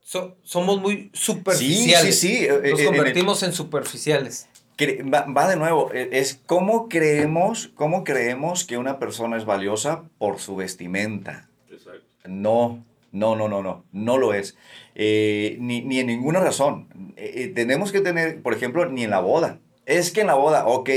[0.00, 2.18] so- somos muy Sí, superficiales.
[2.18, 2.44] sí, sí.
[2.46, 4.48] eh, Nos eh, en el- convertimos en superficiales.
[4.76, 9.44] cre- va, va de nuevo, eh, es cómo creemos, cómo creemos que una persona es
[9.44, 11.48] valiosa por su vestimenta.
[11.70, 12.04] exacto.
[12.26, 14.56] No, no, no, no, no, no lo es.
[14.94, 16.88] Eh, ni, ni en ninguna razón.
[17.16, 19.60] Eh, eh, tenemos que tener, por ejemplo, ni en la boda.
[19.86, 20.90] Es que en la boda, ok.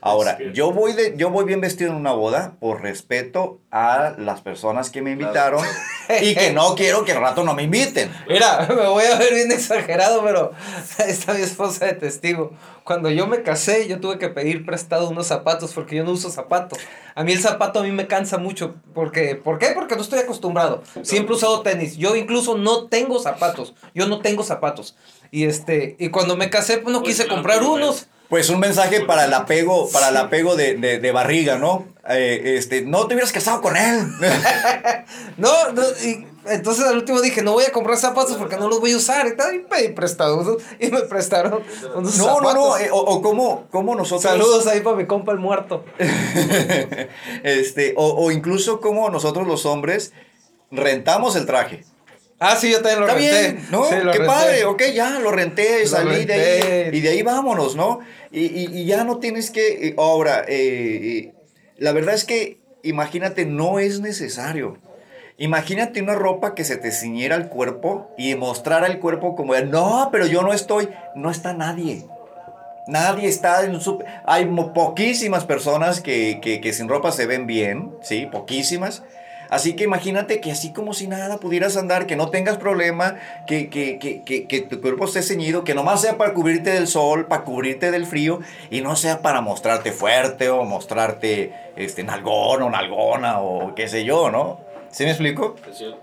[0.00, 4.42] Ahora, yo voy, de, yo voy bien vestido en una boda por respeto a las
[4.42, 5.64] personas que me invitaron
[6.22, 8.10] y que no quiero que al rato no me inviten.
[8.28, 10.52] Mira, me voy a ver bien exagerado, pero
[10.98, 12.52] ahí está mi esposa de testigo.
[12.84, 16.30] Cuando yo me casé, yo tuve que pedir prestado unos zapatos porque yo no uso
[16.30, 16.78] zapatos.
[17.14, 18.76] A mí el zapato a mí me cansa mucho.
[18.94, 19.72] Porque, ¿Por qué?
[19.74, 20.82] Porque no estoy acostumbrado.
[21.02, 21.96] Siempre he usado tenis.
[21.98, 23.74] Yo incluso no tengo zapatos.
[23.94, 24.96] Yo no tengo zapatos.
[25.30, 28.06] Y este y cuando me casé, pues no Pues quise claro, comprar unos.
[28.28, 31.86] Pues un mensaje para el apego, para el apego de, de- de barriga, ¿no?
[32.10, 34.06] Eh, este, no te hubieras casado con él.
[35.38, 38.80] No, no, y Entonces al último dije, no voy a comprar zapatos porque no los
[38.80, 39.26] voy a usar.
[39.26, 40.62] Y, tal, y pedí prestados.
[40.80, 41.62] Y me prestaron
[41.94, 42.54] unos No, zapatos.
[42.54, 42.76] no, no.
[42.76, 44.22] eh, o, o cómo, cómo nosotros.
[44.22, 45.84] Saludos ahí para mi compa el muerto.
[47.42, 50.12] este, o, o incluso como nosotros los hombres
[50.70, 51.84] rentamos el traje.
[52.40, 53.40] Ah, sí, yo también lo Está renté.
[53.52, 53.84] bien, ¿no?
[53.84, 54.24] Sí, Qué renté.
[54.26, 56.96] padre, ok, ya lo renté, Lo salí de ahí renté.
[56.96, 57.98] y de ahí vámonos, ¿no?
[58.30, 61.32] Y, y- y ya no tienes que, eh, ahora, eh,
[61.78, 64.78] la verdad es que, imagínate, no es necesario.
[65.36, 70.08] Imagínate una ropa que se te ciñera al cuerpo y mostrara el cuerpo como, no,
[70.12, 72.04] pero yo no estoy, no está nadie.
[72.88, 74.02] Nadie está en su...
[74.24, 78.26] Hay poquísimas personas que, que, que sin ropa se ven bien, ¿sí?
[78.26, 79.02] Poquísimas.
[79.50, 83.70] Así que imagínate que así como si nada pudieras andar, que no tengas problema, que,
[83.70, 87.44] que, que, que, tu cuerpo esté ceñido, que nomás sea para cubrirte del sol, para
[87.44, 88.40] cubrirte del frío,
[88.70, 94.04] y no sea para mostrarte fuerte o mostrarte este, nalgón o nalgona o qué sé
[94.04, 94.60] yo, ¿no?
[94.90, 95.56] ¿Sí me explico?
[95.70, 96.00] Es cierto.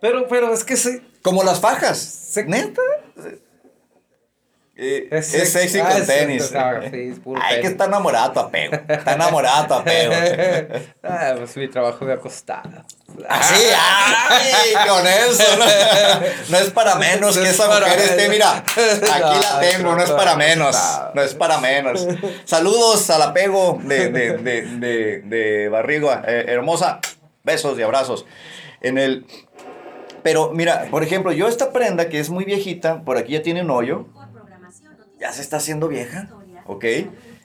[0.00, 1.00] Pero, pero es que sí.
[1.22, 1.98] Como las fajas.
[1.98, 2.80] Se- ¿Neta?
[4.82, 5.78] Eh, es, Es sexy.
[5.80, 6.52] Ah, con es tenis.
[6.54, 7.70] ah, sí, es puro Ay, que tenis.
[7.72, 8.74] está enamorado tu apego.
[8.88, 10.14] Está enamorado tu apego.
[11.02, 12.84] ah, pues mi trabajo me ha costado.
[13.28, 15.42] Así, ay, con eso.
[15.58, 15.64] No,
[16.48, 18.30] no es para menos No que es esa mujer esté, menos.
[18.30, 20.76] mira, aquí la tengo, no es para menos.
[21.14, 22.06] No es para menos.
[22.44, 27.00] Saludos al apego de, de, de, de, de Barriga, eh, hermosa.
[27.44, 28.24] Besos y abrazos.
[28.80, 29.26] En el.
[30.22, 33.62] Pero mira, por ejemplo, yo esta prenda que es muy viejita, por aquí ya tiene
[33.62, 34.06] un hoyo,
[35.20, 36.28] ya se está haciendo vieja,
[36.66, 36.84] ¿ok?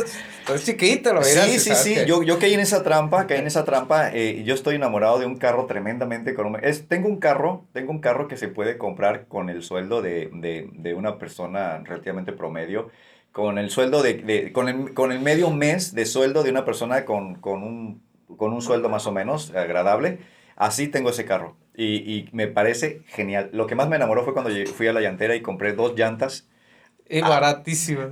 [0.54, 1.46] Es chiquito, lo miras.
[1.46, 4.42] Sí, sí, sí, que- yo, yo caí en esa trampa, caí en esa trampa, eh,
[4.44, 6.64] yo estoy enamorado de un carro tremendamente económico.
[6.66, 10.30] Es, tengo un carro, tengo un carro que se puede comprar con el sueldo de,
[10.32, 12.90] de, de una persona relativamente promedio,
[13.32, 16.64] con el sueldo de, de- con, el, con el medio mes de sueldo de una
[16.64, 18.02] persona con, con, un,
[18.38, 20.18] con un sueldo más o menos agradable.
[20.56, 23.50] Así tengo ese carro y, y me parece genial.
[23.52, 26.48] Lo que más me enamoró fue cuando fui a la llantera y compré dos llantas
[27.08, 27.62] Y Ah.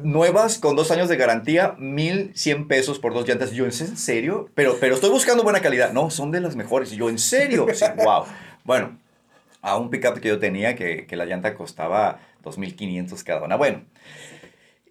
[0.02, 3.50] nuevas con dos años de garantía, 1100 pesos por dos llantas.
[3.52, 4.48] Yo, ¿en serio?
[4.54, 5.92] Pero, pero estoy buscando buena calidad.
[5.92, 6.92] No, son de las mejores.
[6.92, 7.66] Y yo, ¿en serio?
[7.74, 8.24] Sí, wow.
[8.64, 8.96] Bueno,
[9.60, 13.56] a un pickup que yo tenía que, que la llanta costaba 2500 cada una.
[13.56, 13.82] Bueno,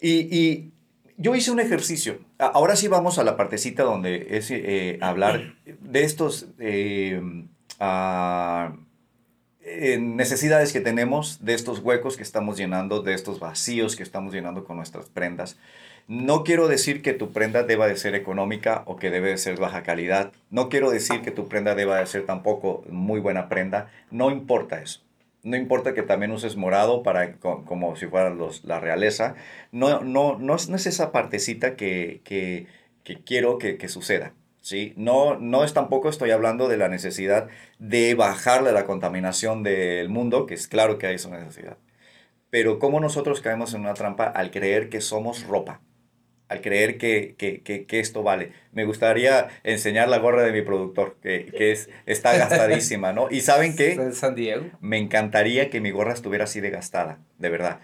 [0.00, 0.72] y, y
[1.16, 2.18] yo hice un ejercicio.
[2.38, 7.20] Ahora sí vamos a la partecita donde es eh, hablar de estos eh,
[9.60, 14.32] eh, necesidades que tenemos, de estos huecos que estamos llenando, de estos vacíos que estamos
[14.32, 15.56] llenando con nuestras prendas.
[16.08, 19.58] No quiero decir que tu prenda deba de ser económica o que debe de ser
[19.58, 20.32] baja calidad.
[20.50, 23.90] No quiero decir que tu prenda deba de ser tampoco muy buena prenda.
[24.12, 25.02] No importa eso.
[25.42, 29.34] No importa que también uses morado para, co- como si fuera los, la realeza.
[29.72, 32.66] No, no, no, es, no es esa partecita que, que,
[33.04, 34.32] que quiero que, que suceda.
[34.66, 34.92] ¿Sí?
[34.96, 37.48] No, no es tampoco estoy hablando de la necesidad
[37.78, 41.78] de bajarle la contaminación del mundo, que es claro que hay esa necesidad.
[42.50, 45.82] Pero cómo nosotros caemos en una trampa al creer que somos ropa.
[46.48, 48.52] al creer que, que, que, que esto vale.
[48.72, 53.28] Me gustaría enseñar la gorra de mi productor, que, que es, está gastadísima, ¿no?
[53.30, 53.92] Y ¿saben qué?
[53.94, 54.70] En San Diego.
[54.80, 57.80] Me encantaría que mi gorra estuviera así de gastada, de verdad.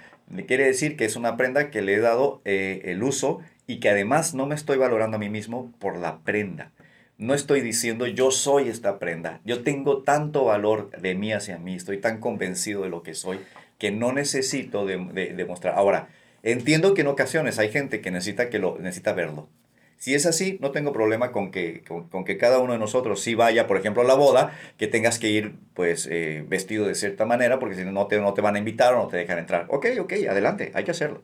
[0.47, 3.41] Quiere decir que es una prenda que le he dado eh, el uso
[3.73, 6.73] y que además no me estoy valorando a mí mismo por la prenda.
[7.17, 9.41] No estoy diciendo yo soy esta prenda.
[9.47, 13.39] Yo tengo tanto valor de mí hacia mí, estoy tan convencido de lo que soy
[13.79, 15.37] que no necesito demostrar.
[15.37, 15.75] De, mostrar.
[15.75, 16.09] Ahora,
[16.43, 19.49] entiendo que en ocasiones hay gente que necesita, que lo, necesita verlo.
[19.97, 23.35] Si es así, no tengo problema con que, con, que cada uno de nosotros sí
[23.35, 27.25] vaya, por ejemplo, a la boda, que tengas que ir pues eh, vestido de cierta
[27.25, 29.65] manera, porque si no te, no te van a invitar o no te dejan entrar.
[29.71, 31.23] Ok, ok, adelante, hay que hacerlo.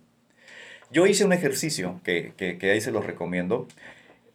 [0.91, 3.68] Yo hice un ejercicio que, que, que ahí se los recomiendo.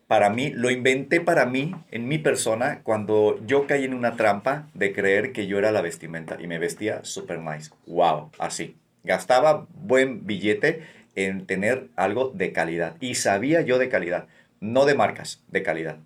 [0.08, 4.68] Para mí, lo inventé para mí, en mi persona, cuando yo caí en una trampa
[4.76, 7.72] de creer que yo era la vestimenta y me vestía super nice.
[7.88, 8.78] Wow, así.
[9.04, 10.84] Gastaba buen billete
[11.16, 12.96] en tener algo de calidad.
[13.00, 14.28] Y sabía yo de calidad,
[14.60, 15.98] no de marcas, de calidad.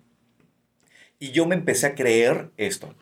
[1.18, 2.94] Y yo me empecé a creer esto.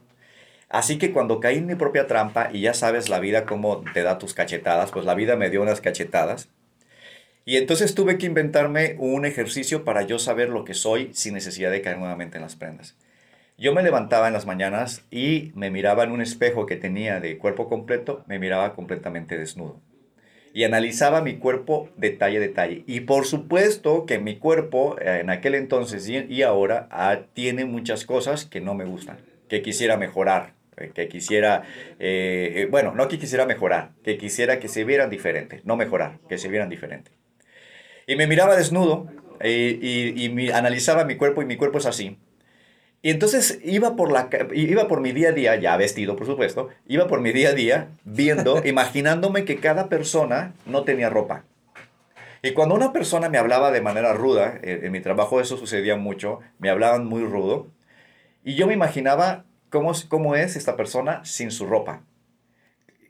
[0.68, 4.02] Así que cuando caí en mi propia trampa, y ya sabes la vida cómo te
[4.02, 6.48] da tus cachetadas, pues la vida me dio unas cachetadas.
[7.46, 11.70] Y entonces tuve que inventarme un ejercicio para yo saber lo que soy sin necesidad
[11.70, 12.96] de caer nuevamente en las prendas.
[13.56, 17.38] Yo me levantaba en las mañanas y me miraba en un espejo que tenía de
[17.38, 19.80] cuerpo completo, me miraba completamente desnudo
[20.56, 22.82] y analizaba mi cuerpo detalle a detalle.
[22.86, 28.06] Y por supuesto que mi cuerpo eh, en aquel entonces y ahora ah, tiene muchas
[28.06, 29.18] cosas que no me gustan,
[29.50, 31.64] que quisiera mejorar, eh, que quisiera,
[31.98, 36.38] eh, bueno, no que quisiera mejorar, que quisiera que se vieran diferente, no mejorar, que
[36.38, 37.10] se vieran diferente.
[38.06, 39.08] Y me miraba desnudo
[39.42, 42.18] y, y, y analizaba mi cuerpo y mi cuerpo es así.
[43.02, 46.70] Y entonces iba por, la, iba por mi día a día, ya vestido por supuesto,
[46.88, 51.44] iba por mi día a día viendo, imaginándome que cada persona no tenía ropa.
[52.42, 55.96] Y cuando una persona me hablaba de manera ruda, en, en mi trabajo eso sucedía
[55.96, 57.68] mucho, me hablaban muy rudo,
[58.44, 62.02] y yo me imaginaba cómo, cómo es esta persona sin su ropa,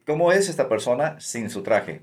[0.07, 2.01] cómo es esta persona sin su traje,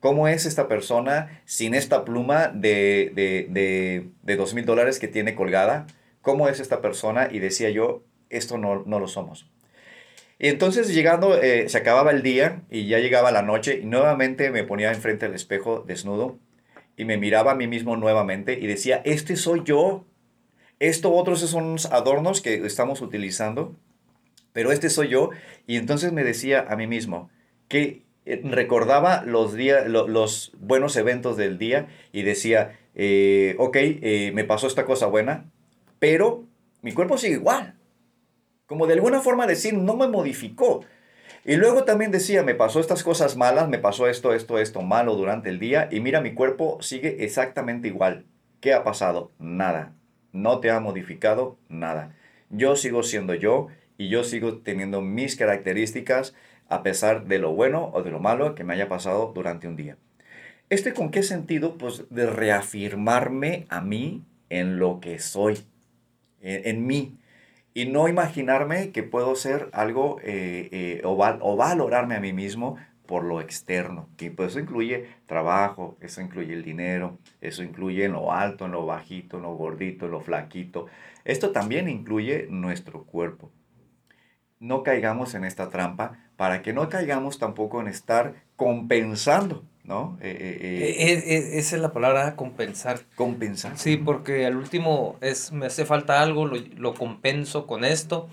[0.00, 5.08] ¿Cómo es esta persona sin esta pluma de, de, de, de dos mil dólares que
[5.08, 5.86] tiene colgada?
[6.22, 7.28] ¿Cómo es esta persona?
[7.30, 9.50] Y decía yo, esto no, no lo somos.
[10.38, 14.50] Y entonces llegando, eh, se acababa el día y ya llegaba la noche y nuevamente
[14.50, 16.38] me ponía enfrente del espejo desnudo
[16.96, 20.06] y me miraba a mí mismo nuevamente y decía, este soy yo.
[20.78, 23.76] Esto otros son adornos que estamos utilizando,
[24.54, 25.28] pero este soy yo.
[25.66, 27.28] Y entonces me decía a mí mismo
[27.68, 33.76] que eh, recordaba los, días, lo, los buenos eventos del día y decía, eh, ok,
[33.76, 35.50] eh, me pasó esta cosa buena,
[35.98, 36.44] pero
[36.82, 37.76] mi cuerpo sigue igual.
[38.66, 40.84] Como de alguna forma decir, no me modificó.
[41.44, 45.14] Y luego también decía, me pasó estas cosas malas, me pasó esto, esto, esto malo
[45.14, 48.26] durante el día y mira, mi cuerpo sigue exactamente igual.
[48.60, 49.32] ¿Qué ha pasado?
[49.38, 49.94] Nada.
[50.32, 52.14] No te ha modificado nada.
[52.50, 56.34] Yo sigo siendo yo y yo sigo teniendo mis características
[56.70, 59.76] a pesar de lo bueno o de lo malo que me haya pasado durante un
[59.76, 59.98] día.
[60.70, 61.76] ¿Este con qué sentido?
[61.76, 65.58] Pues de reafirmarme a mí en lo que soy,
[66.40, 67.18] en, en mí,
[67.74, 72.32] y no imaginarme que puedo ser algo eh, eh, o, val o, valorarme a mí
[72.32, 74.08] mismo por lo externo.
[74.18, 78.72] Y pues eso incluye trabajo, eso incluye el dinero, eso incluye en lo alto, en
[78.72, 80.86] lo bajito, en lo gordito, en lo flaquito.
[81.24, 83.50] Esto también incluye nuestro cuerpo.
[84.58, 90.16] No caigamos en esta trampa para que no caigamos tampoco en estar compensando, ¿no?
[90.22, 90.56] Eh,
[90.88, 93.00] eh, esa es la palabra, compensar.
[93.14, 93.76] Compensar.
[93.76, 98.30] Sí, porque al último es, me hace falta algo, lo, lo compenso con esto.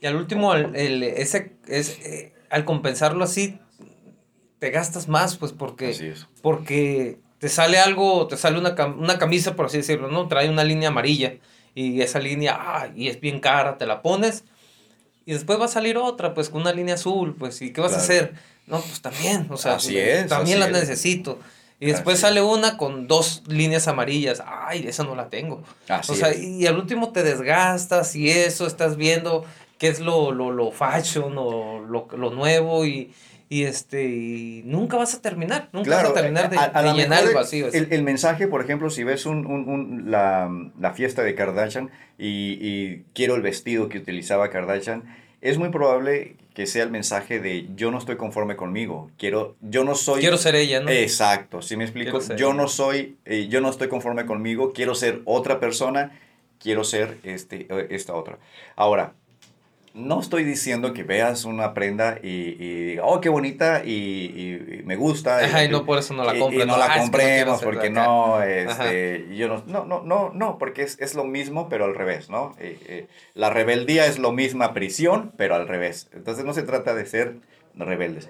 [0.00, 3.60] Y al último, el, el ese, es, eh, al compensarlo así,
[4.58, 6.26] te gastas más, pues porque, Así es.
[6.42, 10.26] porque te sale algo, te sale una, una camisa, por así decirlo, ¿no?
[10.26, 11.34] Trae una línea amarilla
[11.76, 14.42] y esa línea, ah, y es bien cara, te la pones
[15.30, 17.92] y después va a salir otra, pues con una línea azul, pues, ¿y qué vas
[17.92, 18.02] claro.
[18.02, 18.34] a hacer?
[18.66, 20.88] No, pues también, o sea, así es, también así las es.
[20.88, 21.38] necesito.
[21.78, 24.42] Y después Así sale una con dos líneas amarillas.
[24.44, 25.62] Ay, esa no la tengo.
[25.86, 26.42] Así o sea, es.
[26.42, 29.44] y al último te desgastas y eso, estás viendo
[29.78, 33.12] qué es lo, lo, lo fashion o lo, lo nuevo y,
[33.52, 35.68] y, este, y nunca vas a terminar.
[35.72, 37.66] Nunca claro, vas a terminar de, a, a de llenar el vacío.
[37.72, 40.48] El, el, mensaje, por ejemplo, si ves un, un, un, la,
[40.78, 45.02] la, fiesta de Kardashian y, y quiero el vestido que utilizaba Kardashian,
[45.40, 49.82] es muy probable que sea el mensaje de yo no estoy conforme conmigo, quiero, yo
[49.82, 50.20] no soy...
[50.20, 50.88] Quiero ser ella, ¿no?
[50.88, 55.22] Exacto, si me explico, yo no soy, eh, yo no estoy conforme conmigo, quiero ser
[55.24, 56.12] otra persona,
[56.60, 58.38] quiero ser este, esta otra.
[58.76, 59.14] Ahora,
[59.92, 64.74] no estoy diciendo que veas una prenda y, y diga, oh, qué bonita y, y-
[64.80, 65.38] y me gusta.
[65.38, 66.78] Ajá, y no por eso no la compras, Y, no ¿no?
[66.78, 70.30] la Ah, es que no quiero compremos porque no, este, yo no, no, no, no,
[70.32, 72.54] no, porque es, es lo mismo, pero al revés, ¿no?
[72.60, 76.08] Eh, eh, la rebeldía es lo misma prisión, pero al revés.
[76.12, 77.36] Entonces no se trata de ser
[77.74, 78.28] rebeldes.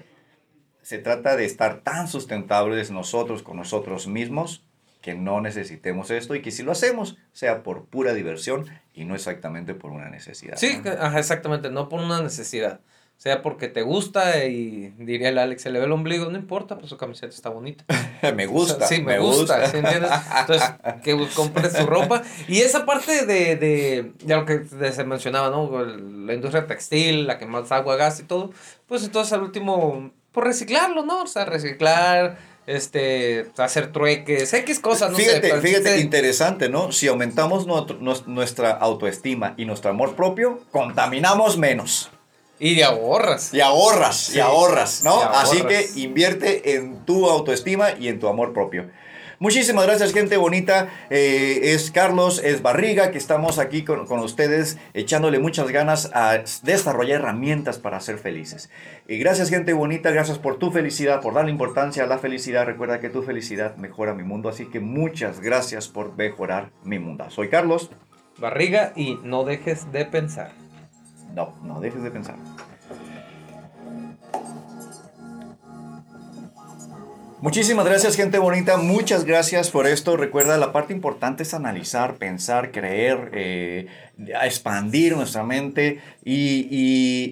[0.82, 4.64] Se trata de estar tan sustentables nosotros con nosotros mismos
[5.01, 9.14] que no necesitemos esto y que si lo hacemos sea por pura diversión y no
[9.14, 10.57] exactamente por una necesidad.
[10.57, 10.82] Sí, ¿no?
[10.82, 12.80] que- ajá, exactamente, no por una necesidad.
[13.16, 16.78] Sea porque te gusta y diría el Alex, se le ve el ombligo, no importa,
[16.78, 17.84] pues su camiseta está bonita.
[18.34, 18.86] me O gusta.
[18.86, 20.11] sea, sí, me, gusta, ¿sí entiendes?
[20.40, 20.70] Entonces,
[21.05, 22.22] que compres su ropa.
[22.48, 25.84] Y esa parte de, de, de lo que se mencionaba, ¿no?
[25.84, 28.53] La industria textil, la que más agua gasta y todo,
[28.86, 31.24] pues entonces al último, por reciclarlo, ¿no?
[31.24, 35.24] O sea, reciclar, este, hacer trueques, X cosas, no sé.
[35.24, 36.92] fíjate, el fíjate, interesante, ¿no?
[36.92, 42.11] Si aumentamos nuestro- nuestra autoestima y nuestro amor propio, contaminamos menos.
[42.58, 43.54] Y de ahorras.
[43.54, 45.18] Y ahorras, Sí, y ahorras, ¿no?
[45.18, 45.44] y ahorras.
[45.44, 48.90] Así que invierte en tu autoestima y en tu amor propio.
[49.43, 50.91] Muchísimas gracias, gente bonita.
[51.09, 56.45] Eh, es Carlos, es Barriga, que estamos aquí con, con ustedes echándole muchas ganas a
[56.62, 58.68] desarrollar herramientas para ser felices.
[59.09, 62.66] Y gracias, gente bonita, gracias por tu felicidad, por darle importancia a la felicidad.
[62.66, 67.24] Recuerda que tu felicidad mejora mi mundo, así que muchas gracias por mejorar mi mundo.
[67.30, 67.91] Soy Carlos.
[68.36, 70.53] Barriga y no dejes de pensar.
[71.34, 72.36] No, no dejes de pensar.
[77.43, 78.76] Muchísimas gracias, gente bonita.
[78.76, 80.16] Muchas gracias por esto.
[80.18, 83.86] Recuerda, la parte importante es analizar, pensar, creer, eh,
[84.43, 86.68] expandir nuestra mente y,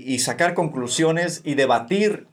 [0.06, 2.26] y- sacar conclusiones y debatir.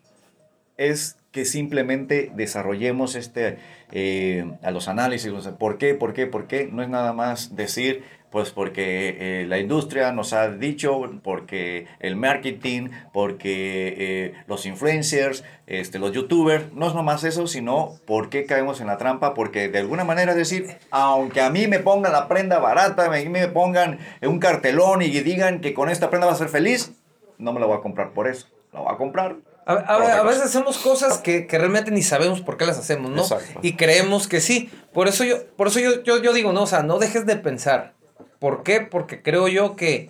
[0.77, 3.57] Es que simplemente desarrollemos este,
[3.91, 5.31] eh, a los análisis.
[5.59, 5.95] ¿Por qué?
[5.95, 6.27] ¿Por qué?
[6.27, 6.69] ¿Por qué?
[6.71, 8.03] No es nada más decir,
[8.35, 15.45] pues porque eh, la industria nos ha dicho, porque el marketing, porque eh, los influencers,
[15.67, 19.69] este, los youtubers, no es nomás eso, sino por qué caemos en la trampa, porque
[19.69, 23.29] de alguna manera es decir, aunque a mí me pongan la prenda barata, a mí
[23.29, 26.91] me pongan un cartelón y digan que con esta prenda va a ser feliz,
[27.37, 29.37] no me la voy a comprar por eso, la voy a comprar.
[29.65, 33.21] A, veces hacemos cosas que, que realmente ni sabemos por qué las hacemos, ¿no?
[33.21, 33.61] Exacto.
[33.61, 34.69] Y creemos que sí.
[34.91, 37.37] Por eso yo, por eso yo, yo, yo digo, no, o sea, no dejes de
[37.37, 37.95] pensar.
[38.39, 38.81] ¿Por qué?
[38.81, 40.09] Porque creo yo que,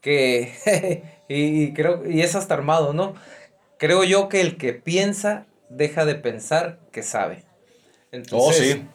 [0.00, 3.14] que y, creo, y es hasta armado, ¿no?
[3.78, 7.44] Creo yo que el que piensa deja de pensar que sabe.
[8.32, 8.86] Oh, sí.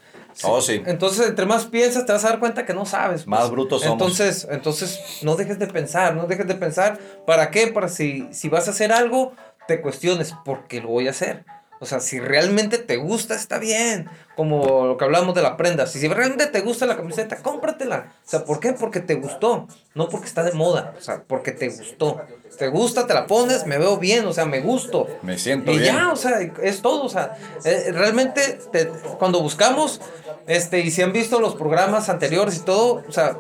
[0.44, 0.82] Oh, sí.
[0.86, 3.24] Entonces, entre más piensas, te vas a dar cuenta que no sabes.
[3.24, 3.28] pues.
[3.28, 4.02] Más brutos somos.
[4.02, 6.98] Entonces, entonces, no dejes de pensar, no dejes de pensar.
[7.28, 7.68] ¿Para qué?
[7.68, 9.34] Para si, si vas a hacer algo,
[9.68, 11.46] te cuestiones, ¿por qué lo voy a hacer?
[11.82, 14.08] O sea, si realmente te gusta, está bien.
[14.36, 15.88] Como lo que hablamos de la prenda.
[15.88, 18.14] Si realmente te gusta la camiseta, cómpratela.
[18.24, 18.74] O sea, ¿por qué?
[18.74, 19.68] Porque te gustó.
[19.96, 20.94] No porque está de moda.
[20.98, 22.22] O sea, porque te gustó.
[22.60, 24.26] Te gusta, te la pones, me veo bien.
[24.28, 25.08] O sea, me gusto.
[25.24, 25.96] Me siento Y bien.
[25.96, 30.02] ya, o sea, es todo, o sea, eh, realmente te- cuando buscamos,
[30.48, 33.38] este, y si han visto los programas anteriores y todo, o sea,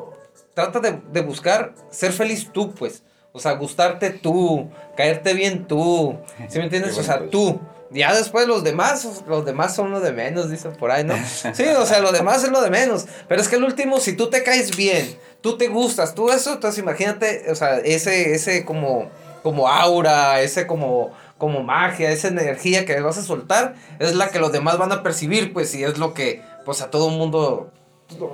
[0.55, 6.17] trata de, de buscar ser feliz tú, pues, o sea, gustarte tú, caerte bien tú,
[6.49, 6.97] ¿sí me entiendes?
[6.97, 7.59] O sea, tú.
[7.93, 11.13] Ya después los demás, los demás son lo de menos, dicen por ahí, ¿no?
[11.53, 13.05] Sí, o sea, lo demás es lo de menos.
[13.27, 16.53] Pero es que el último, si tú te caes bien, tú te gustas, tú eso,
[16.53, 19.09] entonces imagínate, o sea, ese, ese como,
[19.43, 24.39] como aura, ese como, como magia, esa energía que vas a soltar, es la que
[24.39, 27.71] los demás van a percibir, pues, y es lo que, pues, a todo mundo,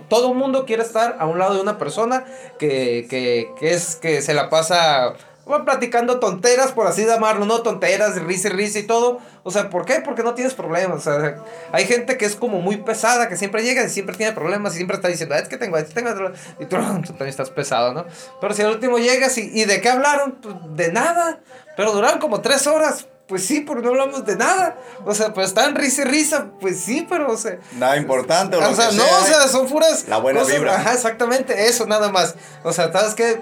[0.08, 2.26] todo mundo quiere estar a un lado de una persona
[2.60, 5.16] que, que, que es, que se la pasa
[5.48, 7.62] bueno, platicando tonteras, por así llamarlo, ¿no?
[7.62, 9.20] Tonteras, risa y risa y todo.
[9.44, 10.02] O sea, ¿por qué?
[10.02, 11.08] Porque no tienes problemas.
[11.08, 11.38] O sea,
[11.72, 14.78] hay gente que es como muy pesada, que siempre llega y siempre tiene problemas y
[14.78, 16.12] siempre está diciendo, "Ah, es que tengo, es que tengo.
[16.12, 16.34] otro".
[16.60, 16.76] Y tú,
[17.06, 18.06] tú también estás pesado, ¿no?
[18.42, 20.34] Pero si al último llegas y, ¿y de qué hablaron?
[20.42, 21.40] Pues de nada.
[21.76, 23.08] Pero duraron como tres horas.
[23.28, 24.78] Pues sí, pero no hablamos de nada.
[25.06, 26.48] O sea, pues están risa y risa.
[26.62, 27.58] Pues sí, pero, o sea.
[27.74, 28.56] Nada importante.
[28.56, 30.08] O, O sea, no, o sea, son puras.
[30.08, 30.76] La buena vibra.
[30.76, 32.36] Ajá, exactamente, eso nada más.
[32.64, 33.42] O sea, ¿sabes qué?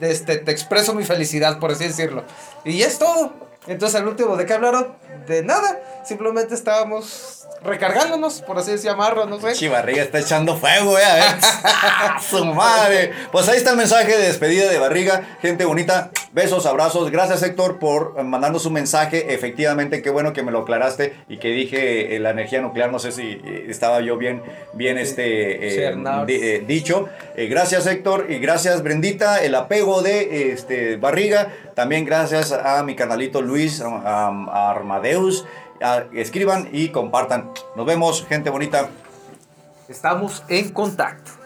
[0.00, 2.24] Este, te expreso mi felicidad, por así decirlo.
[2.64, 3.43] Y ya es todo.
[3.66, 4.88] Entonces, al último, ¿de qué hablaron?
[5.26, 5.80] De nada.
[6.04, 9.52] Simplemente estábamos recargándonos, por así llamarlo, no sé.
[9.54, 11.02] Chivarriga está echando fuego, eh.
[11.04, 11.24] A ver.
[11.64, 13.12] ¡Ah, ¡Su madre!
[13.32, 15.38] Pues ahí está el mensaje de despedida de Barriga.
[15.40, 17.10] Gente bonita, besos, abrazos.
[17.10, 19.32] Gracias, Héctor, por mandarnos un mensaje.
[19.32, 22.92] Efectivamente, qué bueno que me lo aclaraste y que dije eh, la energía nuclear.
[22.92, 24.42] No sé si eh, estaba yo bien,
[24.74, 25.96] bien este, eh,
[26.26, 27.08] di- eh, dicho.
[27.34, 28.26] Gracias, Héctor.
[28.28, 29.42] Y gracias, Brendita.
[29.42, 31.50] El apego de este, Barriga.
[31.74, 35.46] También gracias a mi canalito Luis a Armadeus.
[36.12, 37.50] Escriban y compartan.
[37.76, 38.88] Nos vemos, gente bonita.
[39.88, 41.43] Estamos en contacto.